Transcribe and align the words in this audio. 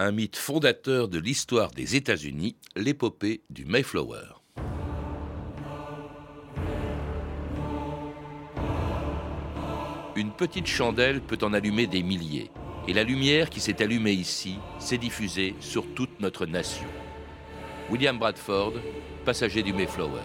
un 0.00 0.12
mythe 0.12 0.36
fondateur 0.36 1.08
de 1.08 1.18
l'histoire 1.18 1.72
des 1.72 1.94
États-Unis, 1.94 2.56
l'épopée 2.74 3.42
du 3.50 3.66
Mayflower. 3.66 4.40
Une 10.16 10.32
petite 10.32 10.66
chandelle 10.66 11.20
peut 11.20 11.36
en 11.42 11.52
allumer 11.52 11.86
des 11.86 12.02
milliers, 12.02 12.50
et 12.88 12.94
la 12.94 13.04
lumière 13.04 13.50
qui 13.50 13.60
s'est 13.60 13.82
allumée 13.82 14.12
ici 14.12 14.56
s'est 14.78 14.96
diffusée 14.96 15.54
sur 15.60 15.84
toute 15.94 16.18
notre 16.18 16.46
nation. 16.46 16.88
William 17.90 18.18
Bradford, 18.18 18.72
passager 19.26 19.62
du 19.62 19.74
Mayflower. 19.74 20.22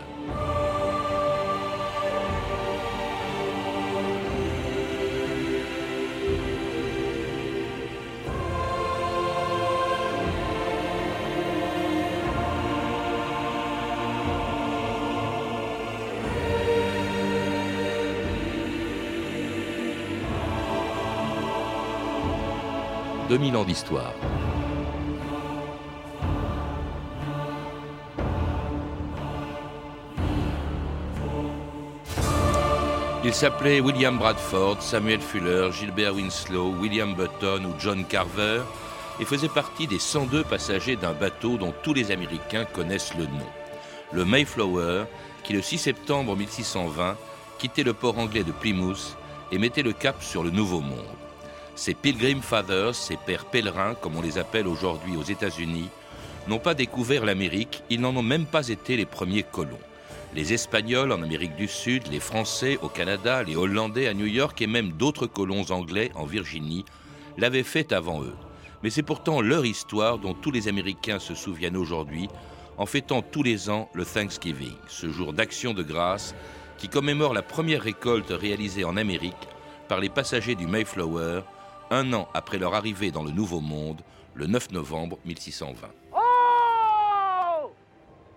2000 23.38 23.57
ans 23.57 23.66
d'histoire. 23.66 24.14
Il 33.25 33.34
s'appelait 33.34 33.81
William 33.81 34.17
Bradford, 34.17 34.81
Samuel 34.81 35.20
Fuller, 35.20 35.70
Gilbert 35.73 36.16
Winslow, 36.16 36.75
William 36.80 37.14
Button 37.14 37.66
ou 37.66 37.73
John 37.78 38.06
Carver 38.06 38.61
et 39.20 39.25
faisait 39.25 39.50
partie 39.50 39.88
des 39.88 40.00
102 40.00 40.45
passagers 40.45 40.95
d'un 40.95 41.11
bateau 41.11 41.58
dont 41.58 41.73
tous 41.83 41.94
les 41.94 42.11
Américains 42.11 42.64
connaissent 42.64 43.16
le 43.16 43.25
nom. 43.25 43.50
Le 44.14 44.23
Mayflower, 44.23 45.08
qui 45.44 45.52
le 45.52 45.61
6 45.61 45.80
septembre 45.80 46.38
1620 46.38 47.17
quittait 47.58 47.83
le 47.83 47.92
port 47.92 48.17
anglais 48.17 48.45
de 48.45 48.53
Plymouth 48.53 49.17
et 49.52 49.58
mettait 49.58 49.83
le 49.83 49.92
cap 49.92 50.23
sur 50.23 50.42
le 50.42 50.52
Nouveau 50.52 50.80
Monde. 50.80 51.24
Ces 51.75 51.93
Pilgrim 51.93 52.41
Fathers, 52.41 52.95
ces 52.95 53.17
pères 53.17 53.45
pèlerins, 53.45 53.95
comme 53.95 54.15
on 54.15 54.21
les 54.21 54.37
appelle 54.37 54.65
aujourd'hui 54.65 55.17
aux 55.17 55.23
États-Unis, 55.23 55.89
n'ont 56.47 56.59
pas 56.59 56.73
découvert 56.73 57.25
l'Amérique, 57.25 57.83
ils 57.89 57.99
n'en 57.99 58.15
ont 58.15 58.23
même 58.23 58.45
pas 58.45 58.69
été 58.69 58.95
les 58.95 59.05
premiers 59.05 59.43
colons. 59.43 59.79
Les 60.33 60.53
Espagnols 60.53 61.11
en 61.11 61.21
Amérique 61.21 61.57
du 61.57 61.67
Sud, 61.67 62.07
les 62.09 62.21
Français 62.21 62.79
au 62.81 62.87
Canada, 62.87 63.43
les 63.43 63.57
Hollandais 63.57 64.07
à 64.07 64.13
New 64.13 64.25
York 64.25 64.61
et 64.61 64.67
même 64.67 64.91
d'autres 64.91 65.27
colons 65.27 65.69
anglais 65.69 66.11
en 66.15 66.25
Virginie 66.25 66.85
l'avaient 67.37 67.63
fait 67.63 67.91
avant 67.91 68.23
eux. 68.23 68.35
Mais 68.81 68.89
c'est 68.89 69.03
pourtant 69.03 69.41
leur 69.41 69.65
histoire 69.65 70.17
dont 70.17 70.33
tous 70.33 70.51
les 70.51 70.69
Américains 70.69 71.19
se 71.19 71.35
souviennent 71.35 71.77
aujourd'hui 71.77 72.29
en 72.77 72.85
fêtant 72.85 73.21
tous 73.21 73.43
les 73.43 73.69
ans 73.69 73.89
le 73.93 74.05
Thanksgiving, 74.05 74.75
ce 74.87 75.09
jour 75.09 75.33
d'action 75.33 75.73
de 75.73 75.83
grâce 75.83 76.35
qui 76.77 76.87
commémore 76.87 77.33
la 77.33 77.41
première 77.41 77.81
récolte 77.81 78.29
réalisée 78.31 78.85
en 78.85 78.95
Amérique 78.95 79.35
par 79.89 79.99
les 79.99 80.09
passagers 80.09 80.55
du 80.55 80.67
Mayflower 80.67 81.41
un 81.91 82.14
an 82.14 82.28
après 82.33 82.58
leur 82.58 82.73
arrivée 82.73 83.11
dans 83.11 83.23
le 83.23 83.31
Nouveau 83.31 83.59
Monde, 83.59 84.02
le 84.33 84.47
9 84.47 84.72
novembre 84.72 85.17
1620. 85.25 85.88
Oh 86.14 87.72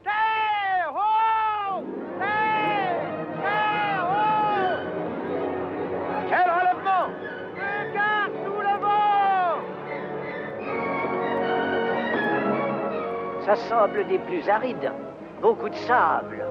Terre 0.05 0.93
oh 0.95 1.83
Terre 2.19 3.01
Terre 3.43 4.07
oh 4.11 4.79
Quel 6.29 6.51
relèvement 6.51 7.09
Regarde 7.57 8.33
sous 8.45 8.61
le 8.61 8.75
vent 8.81 9.63
Ça 13.47 13.57
semble 13.57 14.07
des 14.09 14.19
plus 14.19 14.49
arides. 14.49 14.93
Beaucoup 15.41 15.69
de 15.69 15.75
sable. 15.75 16.45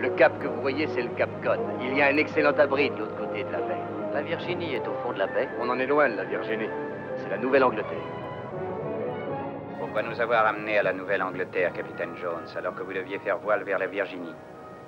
Le 0.00 0.10
cap 0.10 0.38
que 0.40 0.48
vous 0.48 0.60
voyez, 0.60 0.86
c'est 0.88 1.02
le 1.02 1.08
cap 1.10 1.30
Cod. 1.42 1.60
Il 1.80 1.96
y 1.96 2.02
a 2.02 2.08
un 2.08 2.16
excellent 2.18 2.52
abri 2.58 2.90
de 2.90 2.96
l'autre 2.96 3.16
côté 3.16 3.44
de 3.44 3.50
la 3.50 3.60
baie. 3.60 3.80
La 4.16 4.22
Virginie 4.22 4.72
est 4.72 4.88
au 4.88 4.94
fond 5.02 5.12
de 5.12 5.18
la 5.18 5.26
baie. 5.26 5.46
On 5.60 5.68
en 5.68 5.78
est 5.78 5.86
loin 5.86 6.08
de 6.08 6.14
la 6.16 6.24
Virginie. 6.24 6.70
C'est 7.18 7.28
la 7.28 7.36
Nouvelle-Angleterre. 7.36 8.08
Pourquoi 9.78 10.02
nous 10.04 10.18
avoir 10.18 10.46
amenés 10.46 10.78
à 10.78 10.82
la 10.84 10.94
Nouvelle-Angleterre, 10.94 11.74
capitaine 11.74 12.16
Jones, 12.16 12.48
alors 12.56 12.74
que 12.74 12.82
vous 12.82 12.94
deviez 12.94 13.18
faire 13.18 13.36
voile 13.36 13.62
vers 13.64 13.78
la 13.78 13.88
Virginie? 13.88 14.32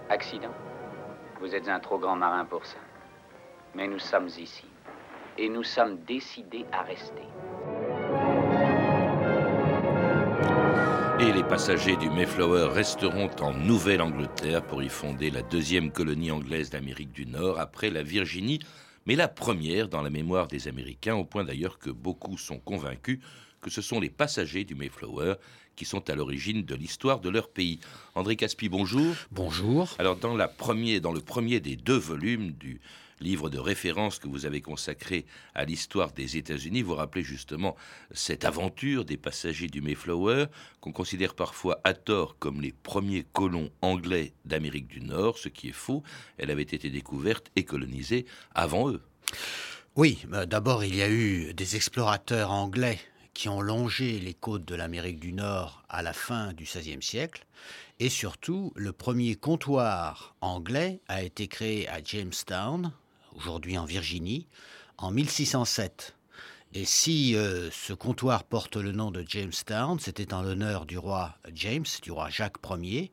Accident 0.09 0.55
Vous 1.43 1.55
êtes 1.55 1.69
un 1.69 1.79
trop 1.79 1.99
grand 1.99 2.17
marin 2.17 2.47
pour 2.47 2.65
ça. 2.65 2.79
Mais 3.75 3.87
nous 3.87 3.99
sommes 3.99 4.29
ici. 4.29 4.65
Et 5.37 5.51
nous 5.51 5.63
sommes 5.63 5.99
décidés 6.07 6.65
à 6.73 6.81
rester. 6.81 7.29
Et 11.21 11.33
les 11.33 11.45
passagers 11.45 11.97
du 11.97 12.09
Mayflower 12.09 12.71
resteront 12.73 13.29
en 13.43 13.53
Nouvelle-Angleterre 13.53 14.63
pour 14.63 14.83
y 14.83 14.89
fonder 14.89 15.31
la 15.31 15.43
deuxième 15.43 15.93
colonie 15.93 16.31
anglaise 16.31 16.71
d'Amérique 16.71 17.13
du 17.13 17.27
Nord 17.27 17.61
après 17.61 17.91
la 17.91 18.03
Virginie 18.03 18.61
mais 19.09 19.17
la 19.17 19.27
première 19.27 19.89
dans 19.89 20.03
la 20.03 20.11
mémoire 20.11 20.49
des 20.49 20.69
Américains, 20.69 21.15
au 21.15 21.25
point 21.25 21.43
d'ailleurs 21.43 21.79
que 21.79 21.89
beaucoup 21.89 22.37
sont 22.37 22.59
convaincus 22.59 23.21
que 23.63 23.71
ce 23.71 23.83
sont 23.83 23.99
les 23.99 24.11
passagers 24.11 24.65
du 24.65 24.75
Mayflower 24.75 25.35
qui 25.75 25.85
sont 25.85 26.11
à 26.11 26.15
l'origine 26.15 26.63
de 26.63 26.75
l'histoire 26.75 27.19
de 27.19 27.31
leur 27.31 27.49
pays. 27.49 27.81
André 28.15 28.37
Caspi, 28.37 28.69
bonjour. 28.69 29.15
Bonjour. 29.33 29.97
Alors 29.99 30.17
dans, 30.17 30.37
la 30.37 30.47
premier, 30.47 31.01
dans 31.01 31.13
le 31.13 31.21
premier 31.21 31.59
des 31.59 31.75
deux 31.75 31.97
volumes 31.97 32.53
du 32.53 32.81
livre 33.21 33.51
de 33.51 33.59
référence 33.59 34.19
que 34.19 34.29
vous 34.29 34.47
avez 34.47 34.61
consacré 34.61 35.27
à 35.55 35.65
l'histoire 35.65 36.13
des 36.13 36.37
États-Unis, 36.37 36.83
vous 36.83 36.95
rappelez 36.95 37.25
justement 37.25 37.77
cette 38.11 38.45
aventure 38.45 39.05
des 39.05 39.17
passagers 39.17 39.69
du 39.69 39.81
Mayflower, 39.81 40.47
qu'on 40.81 40.93
considère 40.93 41.35
parfois 41.35 41.81
à 41.85 41.95
tort 41.95 42.39
comme 42.39 42.61
les 42.61 42.73
premiers 42.73 43.25
colons 43.33 43.71
anglais 43.83 44.33
d'Amérique 44.45 44.89
du 44.89 45.01
Nord, 45.01 45.39
ce 45.39 45.49
qui 45.49 45.69
est 45.69 45.73
faux. 45.73 46.03
Elle 46.39 46.51
avait 46.51 46.63
été 46.63 46.91
découverte 46.91 47.51
et 47.57 47.65
colonisée 47.65 48.27
avant 48.55 48.91
eux. 48.91 49.03
Oui, 49.97 50.19
bah, 50.29 50.47
d'abord 50.47 50.85
il 50.85 50.95
y 50.95 51.03
a 51.03 51.11
eu 51.11 51.53
des 51.55 51.77
explorateurs 51.77 52.53
anglais 52.53 52.99
qui 53.35 53.49
ont 53.49 53.61
longé 53.61 54.19
les 54.19 54.35
côtes 54.35 54.65
de 54.65 54.75
l'Amérique 54.75 55.21
du 55.21 55.33
Nord 55.33 55.85
à 55.89 56.03
la 56.03 56.13
fin 56.13 56.53
du 56.53 56.65
XVIe 56.65 57.01
siècle. 57.01 57.47
Et 58.01 58.09
surtout, 58.09 58.73
le 58.75 58.93
premier 58.93 59.37
comptoir 59.37 60.35
anglais 60.41 61.01
a 61.07 61.23
été 61.23 61.47
créé 61.47 61.89
à 61.89 62.03
Jamestown, 62.03 62.93
aujourd'hui 63.39 63.79
en 63.79 63.85
Virginie, 63.85 64.49
en 64.99 65.13
1607. 65.13 66.17
Et 66.75 66.85
si 66.85 67.35
euh, 67.35 67.71
ce 67.71 67.93
comptoir 67.93 68.45
porte 68.45 68.77
le 68.77 68.93
nom 68.93 69.11
de 69.11 69.25
Jamestown, 69.27 69.99
c'était 70.01 70.35
en 70.35 70.43
l'honneur 70.43 70.85
du 70.85 70.99
roi 70.99 71.37
James, 71.55 71.87
du 72.03 72.11
roi 72.11 72.29
Jacques 72.31 72.57
Ier. 72.83 73.11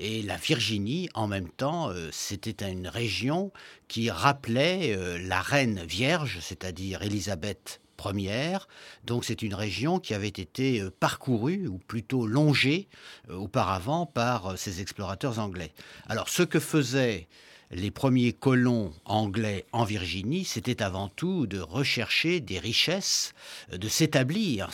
Et 0.00 0.22
la 0.22 0.36
Virginie, 0.36 1.08
en 1.14 1.26
même 1.26 1.50
temps, 1.50 1.90
euh, 1.90 2.08
c'était 2.12 2.70
une 2.70 2.88
région 2.88 3.52
qui 3.88 4.10
rappelait 4.10 4.96
euh, 4.96 5.18
la 5.18 5.40
reine 5.40 5.84
vierge, 5.84 6.38
c'est-à-dire 6.40 7.02
Élisabeth 7.02 7.80
Ier. 8.04 8.58
Donc 9.04 9.24
c'est 9.24 9.42
une 9.42 9.54
région 9.54 9.98
qui 9.98 10.14
avait 10.14 10.28
été 10.28 10.82
parcourue, 10.98 11.66
ou 11.66 11.78
plutôt 11.78 12.26
longée 12.26 12.88
auparavant, 13.28 14.06
par 14.06 14.56
ces 14.56 14.80
explorateurs 14.80 15.40
anglais. 15.40 15.72
Alors 16.08 16.28
ce 16.28 16.44
que 16.44 16.60
faisaient 16.60 17.28
les 17.70 17.90
premiers 17.90 18.32
colons 18.32 18.92
anglais 19.04 19.66
en 19.72 19.84
Virginie, 19.84 20.44
c'était 20.44 20.82
avant 20.82 21.08
tout 21.08 21.46
de 21.46 21.60
rechercher 21.60 22.40
des 22.40 22.58
richesses, 22.58 23.34
euh, 23.72 23.78
de 23.78 23.88
s'établir. 23.88 24.70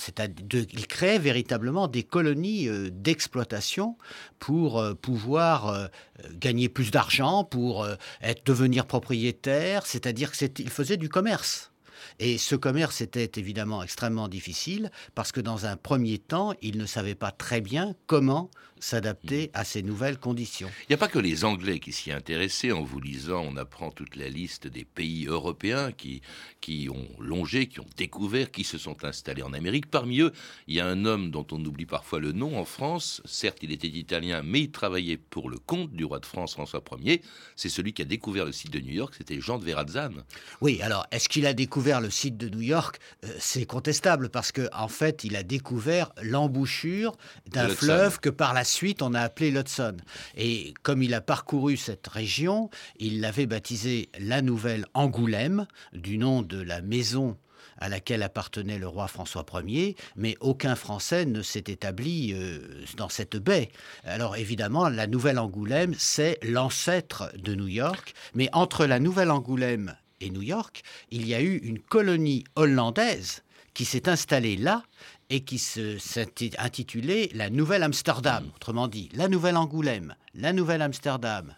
Ils 0.52 0.86
créaient 0.86 1.18
véritablement 1.18 1.88
des 1.88 2.04
colonies 2.04 2.68
euh, 2.68 2.90
d'exploitation 2.90 3.96
pour 4.38 4.78
euh, 4.78 4.94
pouvoir 4.94 5.88
gagner 6.34 6.68
plus 6.68 6.90
d'argent, 6.90 7.44
pour 7.44 7.86
être, 8.20 8.44
devenir 8.44 8.86
propriétaire, 8.86 9.86
c'est-à-dire 9.86 10.32
qu'ils 10.32 10.70
faisaient 10.70 10.96
du 10.96 11.08
commerce. 11.08 11.72
Et 12.18 12.38
ce 12.38 12.54
commerce 12.54 13.00
était 13.00 13.40
évidemment 13.40 13.82
extrêmement 13.82 14.28
difficile 14.28 14.90
parce 15.14 15.32
que 15.32 15.40
dans 15.40 15.66
un 15.66 15.76
premier 15.76 16.18
temps, 16.18 16.54
ils 16.62 16.78
ne 16.78 16.86
savaient 16.86 17.14
pas 17.14 17.30
très 17.30 17.60
bien 17.60 17.94
comment 18.06 18.50
s'adapter 18.84 19.50
à 19.54 19.64
ces 19.64 19.82
nouvelles 19.82 20.18
conditions. 20.18 20.70
Il 20.82 20.86
n'y 20.90 20.94
a 20.94 20.98
pas 20.98 21.08
que 21.08 21.18
les 21.18 21.44
Anglais 21.46 21.78
qui 21.78 21.90
s'y 21.90 22.12
intéressaient. 22.12 22.70
En 22.70 22.82
vous 22.82 23.00
lisant, 23.00 23.42
on 23.42 23.56
apprend 23.56 23.90
toute 23.90 24.14
la 24.14 24.28
liste 24.28 24.66
des 24.66 24.84
pays 24.84 25.24
européens 25.26 25.90
qui, 25.90 26.20
qui 26.60 26.90
ont 26.90 27.08
longé, 27.18 27.66
qui 27.66 27.80
ont 27.80 27.86
découvert, 27.96 28.50
qui 28.50 28.62
se 28.62 28.76
sont 28.76 29.04
installés 29.04 29.42
en 29.42 29.54
Amérique. 29.54 29.90
Parmi 29.90 30.20
eux, 30.20 30.32
il 30.68 30.74
y 30.74 30.80
a 30.80 30.86
un 30.86 31.06
homme 31.06 31.30
dont 31.30 31.46
on 31.50 31.64
oublie 31.64 31.86
parfois 31.86 32.20
le 32.20 32.32
nom 32.32 32.58
en 32.58 32.66
France. 32.66 33.22
Certes, 33.24 33.58
il 33.62 33.72
était 33.72 33.88
italien, 33.88 34.42
mais 34.44 34.60
il 34.60 34.70
travaillait 34.70 35.16
pour 35.16 35.48
le 35.48 35.58
compte 35.58 35.92
du 35.92 36.04
roi 36.04 36.18
de 36.18 36.26
France 36.26 36.52
François 36.52 36.84
Ier. 37.00 37.22
C'est 37.56 37.70
celui 37.70 37.94
qui 37.94 38.02
a 38.02 38.04
découvert 38.04 38.44
le 38.44 38.52
site 38.52 38.70
de 38.70 38.80
New 38.80 38.92
York, 38.92 39.14
c'était 39.16 39.40
Jean 39.40 39.58
de 39.58 39.64
Verrazzane. 39.64 40.24
Oui, 40.60 40.82
alors 40.82 41.06
est-ce 41.10 41.30
qu'il 41.30 41.46
a 41.46 41.54
découvert 41.54 42.02
le 42.02 42.10
site 42.10 42.36
de 42.36 42.50
New 42.50 42.60
York? 42.60 42.98
Euh, 43.24 43.28
C'est 43.38 43.64
contestable 43.64 44.28
parce 44.28 44.52
qu'en 44.52 44.68
en 44.72 44.88
fait, 44.88 45.24
il 45.24 45.36
a 45.36 45.42
découvert 45.42 46.12
l'embouchure 46.22 47.16
d'un 47.46 47.68
fleuve 47.68 48.20
que 48.20 48.28
par 48.28 48.52
la 48.52 48.62
suite 48.64 48.73
on 49.00 49.14
a 49.14 49.20
appelé 49.20 49.50
l'Hudson. 49.50 49.96
Et 50.36 50.74
comme 50.82 51.02
il 51.02 51.14
a 51.14 51.20
parcouru 51.20 51.76
cette 51.76 52.06
région, 52.06 52.70
il 52.98 53.20
l'avait 53.20 53.46
baptisé 53.46 54.08
la 54.18 54.42
Nouvelle 54.42 54.86
Angoulême, 54.94 55.66
du 55.92 56.18
nom 56.18 56.42
de 56.42 56.60
la 56.60 56.80
maison 56.80 57.36
à 57.78 57.88
laquelle 57.88 58.22
appartenait 58.22 58.78
le 58.78 58.86
roi 58.86 59.08
François 59.08 59.44
Ier, 59.66 59.96
mais 60.16 60.36
aucun 60.40 60.76
Français 60.76 61.24
ne 61.24 61.42
s'est 61.42 61.64
établi 61.66 62.32
euh, 62.32 62.60
dans 62.96 63.08
cette 63.08 63.36
baie. 63.36 63.70
Alors 64.04 64.36
évidemment, 64.36 64.88
la 64.88 65.06
Nouvelle-Angoulême, 65.06 65.94
c'est 65.98 66.38
l'ancêtre 66.42 67.32
de 67.36 67.54
New 67.54 67.68
York, 67.68 68.14
mais 68.34 68.48
entre 68.52 68.86
la 68.86 69.00
Nouvelle-Angoulême 69.00 69.96
et 70.20 70.30
New 70.30 70.42
York, 70.42 70.82
il 71.10 71.26
y 71.26 71.34
a 71.34 71.42
eu 71.42 71.56
une 71.58 71.80
colonie 71.80 72.44
hollandaise 72.54 73.42
qui 73.74 73.84
s'est 73.84 74.08
installée 74.08 74.56
là 74.56 74.84
et 75.30 75.40
qui 75.40 75.58
s'intitulait 75.58 77.30
la 77.34 77.50
Nouvelle 77.50 77.82
Amsterdam, 77.82 78.50
autrement 78.56 78.88
dit 78.88 79.08
la 79.14 79.28
Nouvelle 79.28 79.56
Angoulême, 79.56 80.14
la 80.34 80.52
Nouvelle 80.52 80.82
Amsterdam 80.82 81.54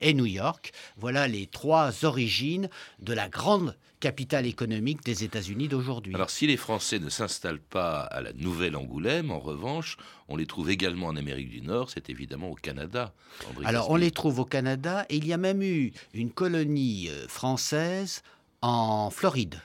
et 0.00 0.14
New 0.14 0.26
York. 0.26 0.72
Voilà 0.96 1.28
les 1.28 1.46
trois 1.46 2.04
origines 2.04 2.68
de 3.00 3.12
la 3.12 3.28
grande 3.28 3.76
capitale 4.00 4.46
économique 4.46 5.04
des 5.04 5.24
États-Unis 5.24 5.68
d'aujourd'hui. 5.68 6.14
Alors 6.14 6.30
si 6.30 6.46
les 6.46 6.56
Français 6.56 6.98
ne 6.98 7.10
s'installent 7.10 7.60
pas 7.60 8.00
à 8.00 8.22
la 8.22 8.32
Nouvelle 8.32 8.74
Angoulême, 8.74 9.30
en 9.30 9.38
revanche, 9.38 9.98
on 10.28 10.36
les 10.36 10.46
trouve 10.46 10.70
également 10.70 11.08
en 11.08 11.16
Amérique 11.16 11.50
du 11.50 11.60
Nord, 11.60 11.90
c'est 11.90 12.08
évidemment 12.08 12.48
au 12.48 12.54
Canada. 12.54 13.12
Alors 13.64 13.90
on 13.90 13.96
les 13.96 14.10
trouve 14.10 14.40
au 14.40 14.46
Canada 14.46 15.04
et 15.10 15.16
il 15.16 15.26
y 15.26 15.34
a 15.34 15.36
même 15.36 15.62
eu 15.62 15.92
une 16.14 16.30
colonie 16.30 17.08
euh, 17.10 17.28
française 17.28 18.22
en 18.62 19.10
Floride 19.10 19.60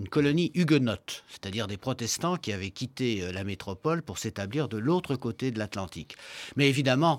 une 0.00 0.08
colonie 0.08 0.50
huguenote, 0.54 1.24
c'est-à-dire 1.28 1.66
des 1.66 1.76
protestants 1.76 2.38
qui 2.38 2.54
avaient 2.54 2.70
quitté 2.70 3.22
euh, 3.22 3.32
la 3.32 3.44
métropole 3.44 4.00
pour 4.00 4.18
s'établir 4.18 4.66
de 4.66 4.78
l'autre 4.78 5.14
côté 5.14 5.50
de 5.50 5.58
l'Atlantique. 5.58 6.16
Mais 6.56 6.70
évidemment, 6.70 7.18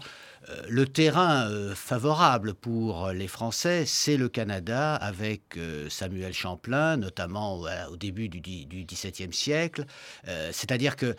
euh, 0.49 0.63
le 0.67 0.87
terrain 0.87 1.47
euh, 1.47 1.75
favorable 1.75 2.55
pour 2.55 3.09
les 3.09 3.27
Français, 3.27 3.85
c'est 3.85 4.17
le 4.17 4.29
Canada, 4.29 4.95
avec 4.95 5.59
Samuel 5.89 6.33
Champlain, 6.33 6.97
notamment 6.97 7.61
au 7.91 7.97
début 7.97 8.29
du, 8.29 8.39
XVIIe 8.41 9.33
siècle. 9.33 9.85
C'est-à-dire 10.25 10.95
que 10.95 11.15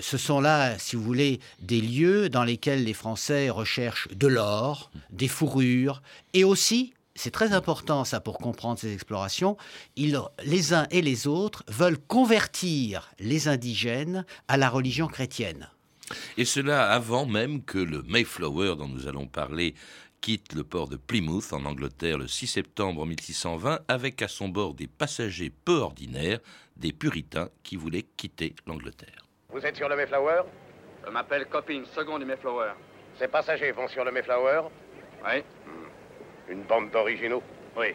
ce 0.00 0.16
sont 0.16 0.40
là, 0.40 0.78
si 0.78 0.96
vous 0.96 1.02
voulez, 1.02 1.40
des 1.60 1.80
lieux 1.80 2.28
dans 2.28 2.44
lesquels 2.44 2.84
les 2.84 2.94
Français 2.94 3.50
recherchent 3.50 4.08
de 4.08 4.26
l'or, 4.26 4.90
des 5.10 5.28
fourrures, 5.28 6.02
et 6.32 6.44
aussi 6.44 6.94
c'est 7.14 7.30
très 7.30 7.52
important 7.52 8.04
ça 8.04 8.20
pour 8.20 8.38
comprendre 8.38 8.78
ces 8.78 8.92
explorations, 8.92 9.56
les 9.96 10.74
uns 10.74 10.86
et 10.90 11.02
les 11.02 11.26
autres 11.26 11.64
veulent 11.68 11.98
convertir 11.98 13.12
les 13.18 13.48
indigènes 13.48 14.24
à 14.48 14.56
la 14.56 14.68
religion 14.68 15.06
chrétienne. 15.06 15.70
Et 16.36 16.44
cela 16.44 16.90
avant 16.90 17.24
même 17.24 17.62
que 17.62 17.78
le 17.78 18.02
Mayflower 18.02 18.76
dont 18.76 18.88
nous 18.88 19.08
allons 19.08 19.26
parler 19.26 19.74
quitte 20.20 20.54
le 20.54 20.64
port 20.64 20.88
de 20.88 20.96
Plymouth 20.96 21.52
en 21.52 21.64
Angleterre 21.64 22.18
le 22.18 22.26
6 22.26 22.46
septembre 22.46 23.06
1620 23.06 23.80
avec 23.88 24.22
à 24.22 24.28
son 24.28 24.48
bord 24.48 24.74
des 24.74 24.86
passagers 24.86 25.52
peu 25.64 25.78
ordinaires, 25.78 26.40
des 26.76 26.92
puritains 26.92 27.48
qui 27.62 27.76
voulaient 27.76 28.06
quitter 28.16 28.54
l'Angleterre. 28.66 29.26
Vous 29.50 29.60
êtes 29.60 29.76
sur 29.76 29.88
le 29.88 29.96
Mayflower? 29.96 30.42
Je 31.06 31.10
m'appelle 31.10 31.46
Copping, 31.46 31.84
second 31.94 32.18
du 32.18 32.24
Mayflower. 32.24 32.72
Ces 33.18 33.28
passagers 33.28 33.72
vont 33.72 33.86
sur 33.86 34.04
le 34.04 34.10
Mayflower? 34.10 34.62
Oui. 35.24 35.42
Une 36.48 36.62
bande 36.62 36.90
d'originaux 36.90 37.42
Oui. 37.76 37.94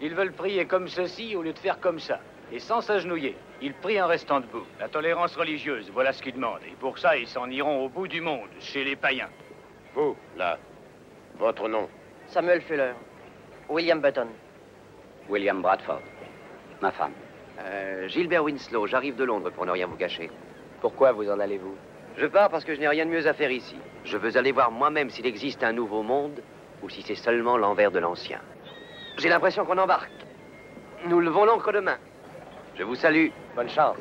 Ils 0.00 0.14
veulent 0.14 0.32
prier 0.32 0.66
comme 0.66 0.88
ceci 0.88 1.36
au 1.36 1.42
lieu 1.42 1.52
de 1.52 1.58
faire 1.58 1.80
comme 1.80 1.98
ça. 1.98 2.20
Et 2.52 2.58
sans 2.58 2.80
s'agenouiller. 2.80 3.36
Ils 3.62 3.74
prient 3.74 4.00
en 4.00 4.06
restant 4.06 4.40
debout. 4.40 4.64
La 4.78 4.88
tolérance 4.88 5.36
religieuse, 5.36 5.90
voilà 5.92 6.12
ce 6.12 6.22
qu'ils 6.22 6.34
demandent. 6.34 6.62
Et 6.66 6.74
pour 6.80 6.98
ça, 6.98 7.16
ils 7.16 7.28
s'en 7.28 7.48
iront 7.50 7.84
au 7.84 7.88
bout 7.88 8.08
du 8.08 8.20
monde, 8.20 8.48
chez 8.58 8.82
les 8.84 8.96
païens. 8.96 9.28
Vous, 9.94 10.16
là, 10.36 10.58
votre 11.38 11.68
nom 11.68 11.88
Samuel 12.28 12.62
Fuller. 12.62 12.92
William 13.68 14.00
Button. 14.00 14.28
William 15.28 15.60
Bradford. 15.60 16.00
Ma 16.80 16.90
femme. 16.90 17.12
Euh, 17.60 18.08
Gilbert 18.08 18.44
Winslow, 18.44 18.86
j'arrive 18.86 19.16
de 19.16 19.24
Londres 19.24 19.50
pour 19.50 19.66
ne 19.66 19.70
rien 19.70 19.86
vous 19.86 19.96
cacher. 19.96 20.30
Pourquoi 20.80 21.12
vous 21.12 21.28
en 21.30 21.38
allez-vous? 21.38 21.76
Je 22.16 22.26
pars 22.26 22.48
parce 22.48 22.64
que 22.64 22.74
je 22.74 22.80
n'ai 22.80 22.88
rien 22.88 23.04
de 23.04 23.10
mieux 23.10 23.26
à 23.26 23.34
faire 23.34 23.50
ici. 23.50 23.76
Je 24.04 24.16
veux 24.16 24.36
aller 24.36 24.52
voir 24.52 24.70
moi-même 24.70 25.10
s'il 25.10 25.26
existe 25.26 25.62
un 25.62 25.72
nouveau 25.72 26.02
monde 26.02 26.40
ou 26.82 26.88
si 26.88 27.02
c'est 27.02 27.14
seulement 27.14 27.56
l'envers 27.56 27.90
de 27.90 27.98
l'ancien. 27.98 28.40
J'ai 29.18 29.28
l'impression 29.28 29.64
qu'on 29.64 29.78
embarque. 29.78 30.10
Nous 31.06 31.20
levons 31.20 31.44
l'ancre 31.44 31.72
demain. 31.72 31.98
Je 32.76 32.84
vous 32.84 32.94
salue. 32.94 33.28
Bonne 33.54 33.68
chance. 33.68 33.96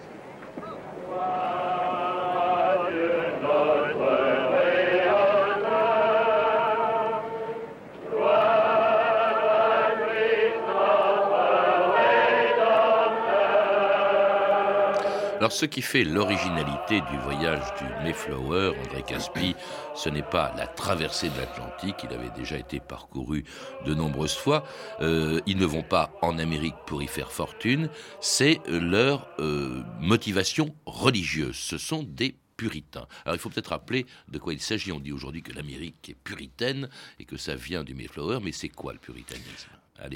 Ce 15.50 15.66
qui 15.66 15.82
fait 15.82 16.04
l'originalité 16.04 17.02
du 17.02 17.18
voyage 17.18 17.64
du 17.80 17.86
Mayflower, 18.04 18.74
André 18.80 19.02
Caspi, 19.02 19.56
ce 19.96 20.10
n'est 20.10 20.22
pas 20.22 20.54
la 20.56 20.68
traversée 20.68 21.30
de 21.30 21.38
l'Atlantique, 21.38 21.96
il 22.04 22.14
avait 22.14 22.30
déjà 22.30 22.58
été 22.58 22.80
parcouru 22.80 23.44
de 23.86 23.94
nombreuses 23.96 24.36
fois, 24.36 24.64
euh, 25.02 25.42
ils 25.48 25.58
ne 25.58 25.66
vont 25.66 25.82
pas 25.84 26.14
en 26.22 26.38
Amérique 26.38 26.76
pour 26.86 27.02
y 27.02 27.08
faire 27.08 27.32
fortune, 27.32 27.90
c'est 28.22 28.62
leur 28.68 29.28
euh, 29.40 29.84
motivation 30.00 30.76
religieuse, 30.86 31.56
ce 31.56 31.78
sont 31.80 32.04
des 32.04 32.36
puritains. 32.56 33.08
Alors 33.26 33.36
il 33.36 33.40
faut 33.40 33.50
peut-être 33.50 33.72
rappeler 33.72 34.06
de 34.28 34.38
quoi 34.38 34.54
il 34.54 34.62
s'agit. 34.62 34.92
On 34.92 35.00
dit 35.00 35.14
aujourd'hui 35.14 35.42
que 35.42 35.54
l'Amérique 35.54 36.10
est 36.10 36.18
puritaine 36.24 36.90
et 37.20 37.26
que 37.26 37.38
ça 37.38 37.56
vient 37.56 37.84
du 37.84 37.96
Mayflower, 37.96 38.40
mais 38.44 38.52
c'est 38.52 38.70
quoi 38.70 38.94
le 38.94 39.00
puritanisme? 39.00 39.70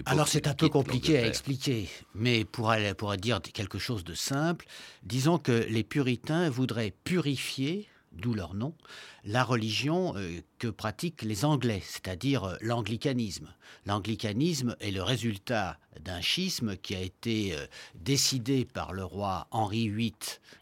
Alors 0.05 0.27
c'est 0.27 0.47
un 0.47 0.53
peu 0.53 0.69
compliqué 0.69 1.17
à 1.17 1.27
expliquer, 1.27 1.89
mais 2.15 2.45
pour, 2.45 2.69
aller, 2.69 2.93
pour 2.93 3.15
dire 3.17 3.41
quelque 3.41 3.79
chose 3.79 4.03
de 4.03 4.13
simple, 4.13 4.65
disons 5.03 5.37
que 5.37 5.65
les 5.69 5.83
puritains 5.83 6.49
voudraient 6.49 6.93
purifier, 7.03 7.87
d'où 8.13 8.33
leur 8.33 8.53
nom, 8.53 8.75
la 9.25 9.43
religion 9.43 10.15
euh, 10.15 10.41
que 10.59 10.67
pratiquent 10.67 11.23
les 11.23 11.45
Anglais, 11.45 11.81
c'est-à-dire 11.83 12.43
euh, 12.43 12.55
l'anglicanisme. 12.61 13.53
L'anglicanisme 13.85 14.75
est 14.79 14.91
le 14.91 15.01
résultat 15.01 15.79
d'un 16.01 16.21
schisme 16.21 16.77
qui 16.77 16.95
a 16.95 17.01
été 17.01 17.55
euh, 17.55 17.65
décidé 17.95 18.65
par 18.65 18.93
le 18.93 19.03
roi 19.03 19.47
Henri 19.51 19.89
VIII 19.89 20.13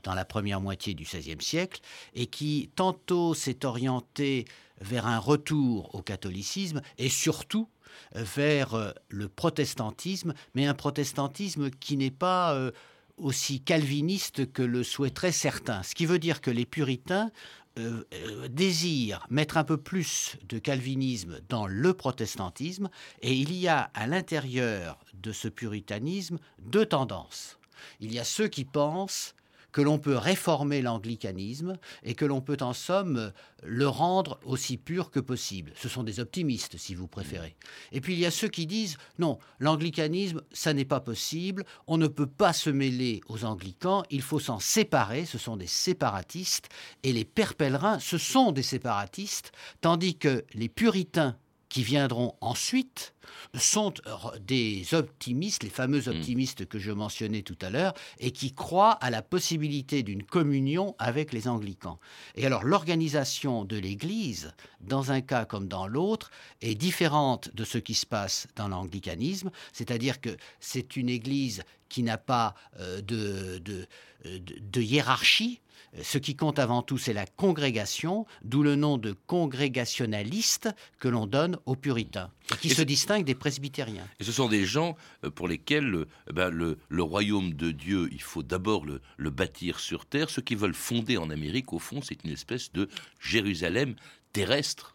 dans 0.03 0.13
la 0.13 0.25
première 0.25 0.61
moitié 0.61 0.93
du 0.93 1.03
XVIe 1.03 1.41
siècle 1.41 1.81
et 2.13 2.27
qui 2.27 2.69
tantôt 2.75 3.33
s'est 3.33 3.65
orienté 3.65 4.45
vers 4.79 5.05
un 5.05 5.19
retour 5.19 5.93
au 5.93 6.01
catholicisme 6.01 6.81
et 6.97 7.09
surtout 7.09 7.67
vers 8.13 8.73
euh, 8.73 8.91
le 9.09 9.27
protestantisme, 9.27 10.33
mais 10.55 10.65
un 10.65 10.73
protestantisme 10.73 11.69
qui 11.69 11.97
n'est 11.97 12.11
pas 12.11 12.53
euh, 12.53 12.71
aussi 13.17 13.61
calviniste 13.61 14.51
que 14.51 14.63
le 14.63 14.83
souhaiteraient 14.83 15.31
certains. 15.31 15.83
Ce 15.83 15.95
qui 15.95 16.05
veut 16.05 16.19
dire 16.19 16.41
que 16.41 16.51
les 16.51 16.65
puritains 16.65 17.31
euh, 17.79 18.03
désirent 18.49 19.25
mettre 19.29 19.57
un 19.57 19.63
peu 19.63 19.77
plus 19.77 20.37
de 20.49 20.59
calvinisme 20.59 21.39
dans 21.47 21.67
le 21.67 21.93
protestantisme, 21.93 22.89
et 23.21 23.33
il 23.33 23.53
y 23.53 23.67
a 23.67 23.91
à 23.93 24.07
l'intérieur 24.07 24.99
de 25.13 25.31
ce 25.31 25.47
puritanisme 25.47 26.37
deux 26.59 26.85
tendances. 26.85 27.59
Il 27.99 28.13
y 28.13 28.19
a 28.19 28.23
ceux 28.23 28.47
qui 28.47 28.65
pensent 28.65 29.35
que 29.71 29.81
l'on 29.81 29.99
peut 29.99 30.17
réformer 30.17 30.81
l'anglicanisme 30.81 31.77
et 32.03 32.15
que 32.15 32.25
l'on 32.25 32.41
peut 32.41 32.57
en 32.61 32.73
somme 32.73 33.31
le 33.63 33.87
rendre 33.87 34.39
aussi 34.45 34.77
pur 34.77 35.11
que 35.11 35.19
possible. 35.19 35.71
Ce 35.75 35.89
sont 35.89 36.03
des 36.03 36.19
optimistes, 36.19 36.77
si 36.77 36.95
vous 36.95 37.07
préférez. 37.07 37.55
Et 37.91 38.01
puis 38.01 38.13
il 38.13 38.19
y 38.19 38.25
a 38.25 38.31
ceux 38.31 38.47
qui 38.47 38.65
disent 38.65 38.97
non, 39.19 39.39
l'anglicanisme, 39.59 40.41
ça 40.51 40.73
n'est 40.73 40.85
pas 40.85 40.99
possible, 40.99 41.63
on 41.87 41.97
ne 41.97 42.07
peut 42.07 42.27
pas 42.27 42.53
se 42.53 42.69
mêler 42.69 43.21
aux 43.27 43.45
anglicans, 43.45 44.03
il 44.09 44.21
faut 44.21 44.39
s'en 44.39 44.59
séparer, 44.59 45.25
ce 45.25 45.37
sont 45.37 45.57
des 45.57 45.67
séparatistes, 45.67 46.69
et 47.03 47.13
les 47.13 47.25
pères 47.25 47.55
pèlerins, 47.55 47.99
ce 47.99 48.17
sont 48.17 48.51
des 48.51 48.63
séparatistes, 48.63 49.51
tandis 49.81 50.17
que 50.17 50.45
les 50.53 50.69
puritains 50.69 51.37
qui 51.71 51.83
viendront 51.83 52.35
ensuite 52.41 53.13
sont 53.57 53.93
des 54.41 54.93
optimistes, 54.93 55.63
les 55.63 55.69
fameux 55.69 56.01
hmm. 56.01 56.17
optimistes 56.17 56.65
que 56.65 56.79
je 56.79 56.91
mentionnais 56.91 57.43
tout 57.43 57.57
à 57.61 57.69
l'heure, 57.69 57.93
et 58.19 58.31
qui 58.31 58.53
croient 58.53 58.91
à 58.91 59.09
la 59.09 59.21
possibilité 59.21 60.03
d'une 60.03 60.23
communion 60.23 60.95
avec 60.99 61.31
les 61.31 61.47
anglicans. 61.47 61.97
Et 62.35 62.45
alors 62.45 62.65
l'organisation 62.65 63.63
de 63.63 63.77
l'Église, 63.77 64.53
dans 64.81 65.13
un 65.13 65.21
cas 65.21 65.45
comme 65.45 65.69
dans 65.69 65.87
l'autre, 65.87 66.29
est 66.61 66.75
différente 66.75 67.49
de 67.55 67.63
ce 67.63 67.77
qui 67.77 67.93
se 67.93 68.05
passe 68.05 68.47
dans 68.57 68.67
l'anglicanisme, 68.67 69.49
c'est-à-dire 69.71 70.19
que 70.19 70.35
c'est 70.59 70.97
une 70.97 71.07
Église 71.07 71.63
qui 71.87 72.03
n'a 72.03 72.17
pas 72.17 72.53
euh, 72.81 73.01
de, 73.01 73.59
de, 73.59 73.87
de 74.25 74.81
hiérarchie, 74.81 75.61
ce 76.01 76.17
qui 76.17 76.35
compte 76.35 76.59
avant 76.59 76.81
tout, 76.81 76.97
c'est 76.97 77.13
la 77.13 77.25
congrégation, 77.25 78.25
d'où 78.43 78.63
le 78.63 78.75
nom 78.75 78.97
de 78.97 79.13
congrégationaliste 79.27 80.69
que 80.99 81.07
l'on 81.07 81.27
donne 81.27 81.57
aux 81.65 81.75
puritains, 81.75 82.31
qui 82.61 82.69
se 82.69 82.81
distinguent 82.81 83.25
des 83.25 83.35
presbytériens. 83.35 84.07
Et 84.19 84.23
ce 84.23 84.31
sont 84.31 84.47
des 84.47 84.65
gens 84.65 84.95
euh, 85.23 85.29
pour 85.29 85.47
lesquels 85.47 85.93
euh, 85.93 86.07
ben, 86.33 86.49
le, 86.49 87.03
royaume 87.03 87.53
de 87.53 87.71
Dieu, 87.71 88.09
il 88.11 88.21
faut 88.21 88.43
d'abord 88.43 88.85
le, 88.85 89.01
le 89.17 89.29
bâtir 89.29 89.79
sur 89.79 90.05
terre. 90.05 90.29
Ceux 90.29 90.41
qui 90.41 90.55
veulent 90.55 90.73
fonder 90.73 91.17
en 91.17 91.29
Amérique, 91.29 91.73
au 91.73 91.79
fond, 91.79 92.01
c'est 92.01 92.23
une 92.23 92.31
espèce 92.31 92.71
de 92.71 92.87
Jérusalem 93.19 93.95
terrestre 94.33 94.93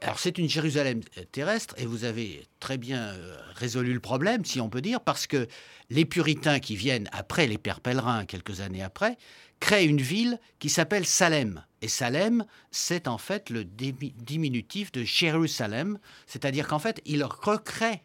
Alors 0.00 0.18
c'est 0.18 0.38
une 0.38 0.48
Jérusalem 0.48 1.00
terrestre 1.32 1.74
et 1.78 1.86
vous 1.86 2.04
avez 2.04 2.46
très 2.60 2.78
bien 2.78 3.00
euh, 3.00 3.36
résolu 3.54 3.92
le 3.92 4.00
problème, 4.00 4.44
si 4.44 4.60
on 4.60 4.68
peut 4.68 4.80
dire, 4.80 5.00
parce 5.00 5.26
que 5.26 5.46
les 5.90 6.04
puritains 6.04 6.58
qui 6.58 6.76
viennent 6.76 7.08
après 7.12 7.46
les 7.46 7.58
pères 7.58 7.80
pèlerins, 7.80 8.24
quelques 8.24 8.60
années 8.60 8.82
après, 8.82 9.18
créent 9.62 9.86
une 9.86 10.00
ville 10.00 10.40
qui 10.58 10.68
s'appelle 10.68 11.06
Salem. 11.06 11.64
Et 11.82 11.88
Salem, 11.88 12.44
c'est 12.72 13.06
en 13.06 13.16
fait 13.16 13.48
le 13.48 13.64
diminutif 13.64 14.90
de 14.90 15.04
Jérusalem, 15.04 16.00
c'est-à-dire 16.26 16.66
qu'en 16.66 16.80
fait, 16.80 17.00
ils 17.06 17.22
recréent 17.22 18.02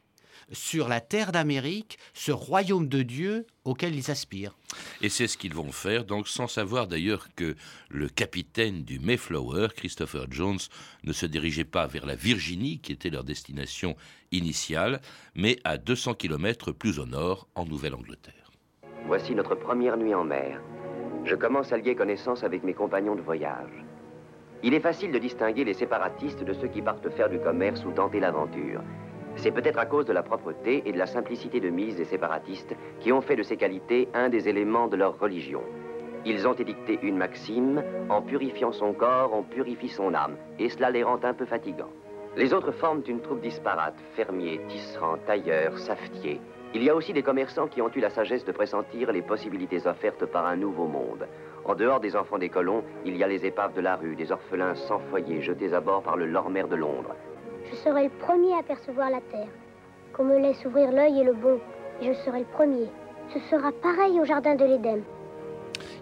sur 0.51 0.87
la 0.87 1.01
terre 1.01 1.31
d'Amérique 1.31 1.97
ce 2.13 2.31
royaume 2.31 2.87
de 2.87 3.01
Dieu 3.01 3.47
auquel 3.65 3.95
ils 3.95 4.11
aspirent. 4.11 4.55
Et 5.01 5.09
c'est 5.09 5.25
ce 5.25 5.35
qu'ils 5.35 5.55
vont 5.55 5.71
faire, 5.71 6.05
donc 6.05 6.27
sans 6.27 6.47
savoir 6.47 6.87
d'ailleurs 6.87 7.27
que 7.35 7.55
le 7.89 8.07
capitaine 8.07 8.83
du 8.83 8.99
Mayflower, 8.99 9.69
Christopher 9.75 10.27
Jones, 10.29 10.59
ne 11.05 11.11
se 11.11 11.25
dirigeait 11.25 11.65
pas 11.65 11.87
vers 11.87 12.05
la 12.05 12.15
Virginie, 12.15 12.79
qui 12.79 12.91
était 12.91 13.09
leur 13.09 13.23
destination 13.23 13.97
initiale, 14.31 15.01
mais 15.33 15.57
à 15.63 15.79
200 15.79 16.13
km 16.13 16.71
plus 16.71 16.99
au 16.99 17.07
nord, 17.07 17.47
en 17.55 17.65
Nouvelle-Angleterre. 17.65 18.51
Voici 19.07 19.33
notre 19.33 19.55
première 19.55 19.97
nuit 19.97 20.13
en 20.13 20.23
mer. 20.23 20.61
Je 21.27 21.35
commence 21.35 21.73
à 21.73 21.77
lier 21.77 21.93
connaissance 21.93 22.45
avec 22.45 22.63
mes 22.63 22.73
compagnons 22.73 23.15
de 23.15 23.21
voyage. 23.21 23.83
Il 24.63 24.73
est 24.73 24.79
facile 24.79 25.11
de 25.11 25.19
distinguer 25.19 25.65
les 25.65 25.73
séparatistes 25.73 26.41
de 26.41 26.53
ceux 26.53 26.69
qui 26.69 26.81
partent 26.81 27.09
faire 27.09 27.27
du 27.27 27.37
commerce 27.37 27.83
ou 27.83 27.91
tenter 27.91 28.21
l'aventure. 28.21 28.81
C'est 29.35 29.51
peut-être 29.51 29.77
à 29.77 29.85
cause 29.85 30.05
de 30.05 30.13
la 30.13 30.23
propreté 30.23 30.83
et 30.85 30.93
de 30.93 30.97
la 30.97 31.05
simplicité 31.05 31.59
de 31.59 31.69
mise 31.69 31.97
des 31.97 32.05
séparatistes 32.05 32.73
qui 33.01 33.11
ont 33.11 33.19
fait 33.19 33.35
de 33.35 33.43
ces 33.43 33.57
qualités 33.57 34.07
un 34.13 34.29
des 34.29 34.47
éléments 34.47 34.87
de 34.87 34.95
leur 34.95 35.19
religion. 35.19 35.63
Ils 36.23 36.47
ont 36.47 36.53
édicté 36.53 36.97
une 37.03 37.17
maxime, 37.17 37.83
en 38.07 38.21
purifiant 38.21 38.71
son 38.71 38.93
corps, 38.93 39.31
on 39.33 39.43
purifie 39.43 39.89
son 39.89 40.13
âme, 40.13 40.37
et 40.59 40.69
cela 40.69 40.91
les 40.91 41.03
rend 41.03 41.19
un 41.23 41.33
peu 41.33 41.45
fatigants. 41.45 41.91
Les 42.37 42.53
autres 42.53 42.71
forment 42.71 43.01
une 43.07 43.19
troupe 43.19 43.41
disparate, 43.41 43.95
fermiers, 44.15 44.61
tisserands, 44.69 45.17
tailleurs, 45.25 45.77
savetiers. 45.77 46.39
Il 46.73 46.83
y 46.83 46.89
a 46.89 46.95
aussi 46.95 47.11
des 47.11 47.23
commerçants 47.23 47.67
qui 47.67 47.81
ont 47.81 47.91
eu 47.93 47.99
la 47.99 48.09
sagesse 48.09 48.45
de 48.45 48.51
pressentir 48.51 49.11
les 49.11 49.21
possibilités 49.21 49.87
offertes 49.87 50.25
par 50.25 50.45
un 50.45 50.55
nouveau 50.55 50.85
monde. 50.85 51.27
En 51.65 51.75
dehors 51.75 51.99
des 51.99 52.15
enfants 52.15 52.37
des 52.37 52.49
colons, 52.49 52.83
il 53.05 53.17
y 53.17 53.23
a 53.23 53.27
les 53.27 53.45
épaves 53.45 53.73
de 53.73 53.81
la 53.81 53.95
rue, 53.95 54.15
des 54.15 54.31
orphelins 54.31 54.75
sans 54.75 54.99
foyer 55.09 55.41
jetés 55.41 55.73
à 55.73 55.81
bord 55.81 56.03
par 56.03 56.15
le 56.15 56.27
Lormer 56.27 56.63
de 56.69 56.75
Londres, 56.75 57.15
je 57.69 57.75
serai 57.75 58.05
le 58.05 58.09
premier 58.09 58.53
à 58.53 58.63
percevoir 58.63 59.09
la 59.09 59.21
terre. 59.21 59.49
Qu'on 60.13 60.23
me 60.23 60.39
laisse 60.39 60.63
ouvrir 60.65 60.91
l'œil 60.91 61.19
et 61.19 61.23
le 61.23 61.33
bon, 61.33 61.59
et 62.01 62.13
je 62.13 62.13
serai 62.19 62.39
le 62.39 62.45
premier. 62.45 62.87
Ce 63.33 63.39
sera 63.49 63.71
pareil 63.71 64.19
au 64.19 64.25
jardin 64.25 64.55
de 64.55 64.63
l'Éden. 64.63 65.01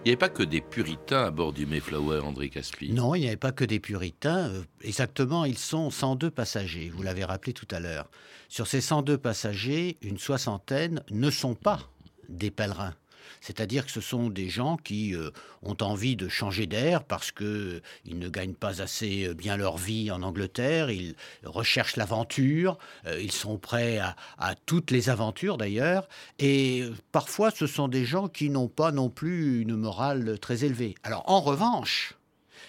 Il 0.06 0.10
n'y 0.10 0.12
avait 0.12 0.18
pas 0.18 0.28
que 0.28 0.44
des 0.44 0.60
puritains 0.60 1.24
à 1.24 1.30
bord 1.32 1.52
du 1.52 1.66
Mayflower, 1.66 2.20
André 2.20 2.48
Caspi. 2.48 2.92
Non, 2.92 3.16
il 3.16 3.22
n'y 3.22 3.26
avait 3.26 3.36
pas 3.36 3.50
que 3.50 3.64
des 3.64 3.80
puritains. 3.80 4.50
Euh, 4.50 4.62
exactement, 4.80 5.44
ils 5.44 5.58
sont 5.58 5.90
102 5.90 6.30
passagers, 6.30 6.92
vous 6.94 7.02
l'avez 7.02 7.24
rappelé 7.24 7.52
tout 7.52 7.66
à 7.72 7.80
l'heure. 7.80 8.08
Sur 8.48 8.68
ces 8.68 8.80
102 8.80 9.18
passagers, 9.18 9.98
une 10.02 10.16
soixantaine 10.16 11.02
ne 11.10 11.28
sont 11.28 11.56
pas 11.56 11.90
des 12.28 12.52
pèlerins. 12.52 12.94
C'est-à-dire 13.40 13.86
que 13.86 13.92
ce 13.92 14.00
sont 14.00 14.30
des 14.30 14.48
gens 14.48 14.76
qui 14.76 15.14
euh, 15.14 15.30
ont 15.62 15.76
envie 15.80 16.16
de 16.16 16.28
changer 16.28 16.66
d'air 16.66 17.04
parce 17.04 17.32
qu'ils 17.32 17.46
euh, 17.46 17.80
ne 18.06 18.28
gagnent 18.28 18.54
pas 18.54 18.82
assez 18.82 19.26
euh, 19.26 19.34
bien 19.34 19.56
leur 19.56 19.76
vie 19.76 20.10
en 20.10 20.22
Angleterre, 20.22 20.90
ils 20.90 21.14
recherchent 21.44 21.96
l'aventure, 21.96 22.78
ils 23.20 23.32
sont 23.32 23.58
prêts 23.58 23.98
à, 23.98 24.16
à 24.38 24.54
toutes 24.54 24.90
les 24.90 25.08
aventures 25.10 25.56
d'ailleurs, 25.56 26.08
et 26.38 26.84
parfois 27.12 27.50
ce 27.50 27.66
sont 27.66 27.88
des 27.88 28.04
gens 28.04 28.28
qui 28.28 28.50
n'ont 28.50 28.68
pas 28.68 28.92
non 28.92 29.08
plus 29.08 29.60
une 29.60 29.76
morale 29.76 30.38
très 30.38 30.64
élevée. 30.64 30.94
Alors 31.02 31.22
en 31.26 31.40
revanche, 31.40 32.14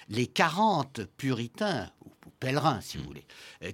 les 0.10 0.28
40 0.28 1.02
puritains 1.18 1.90
ou 2.06 2.10
pèlerins, 2.40 2.82
si 2.82 2.98
vous 2.98 3.04
voulez, 3.04 3.26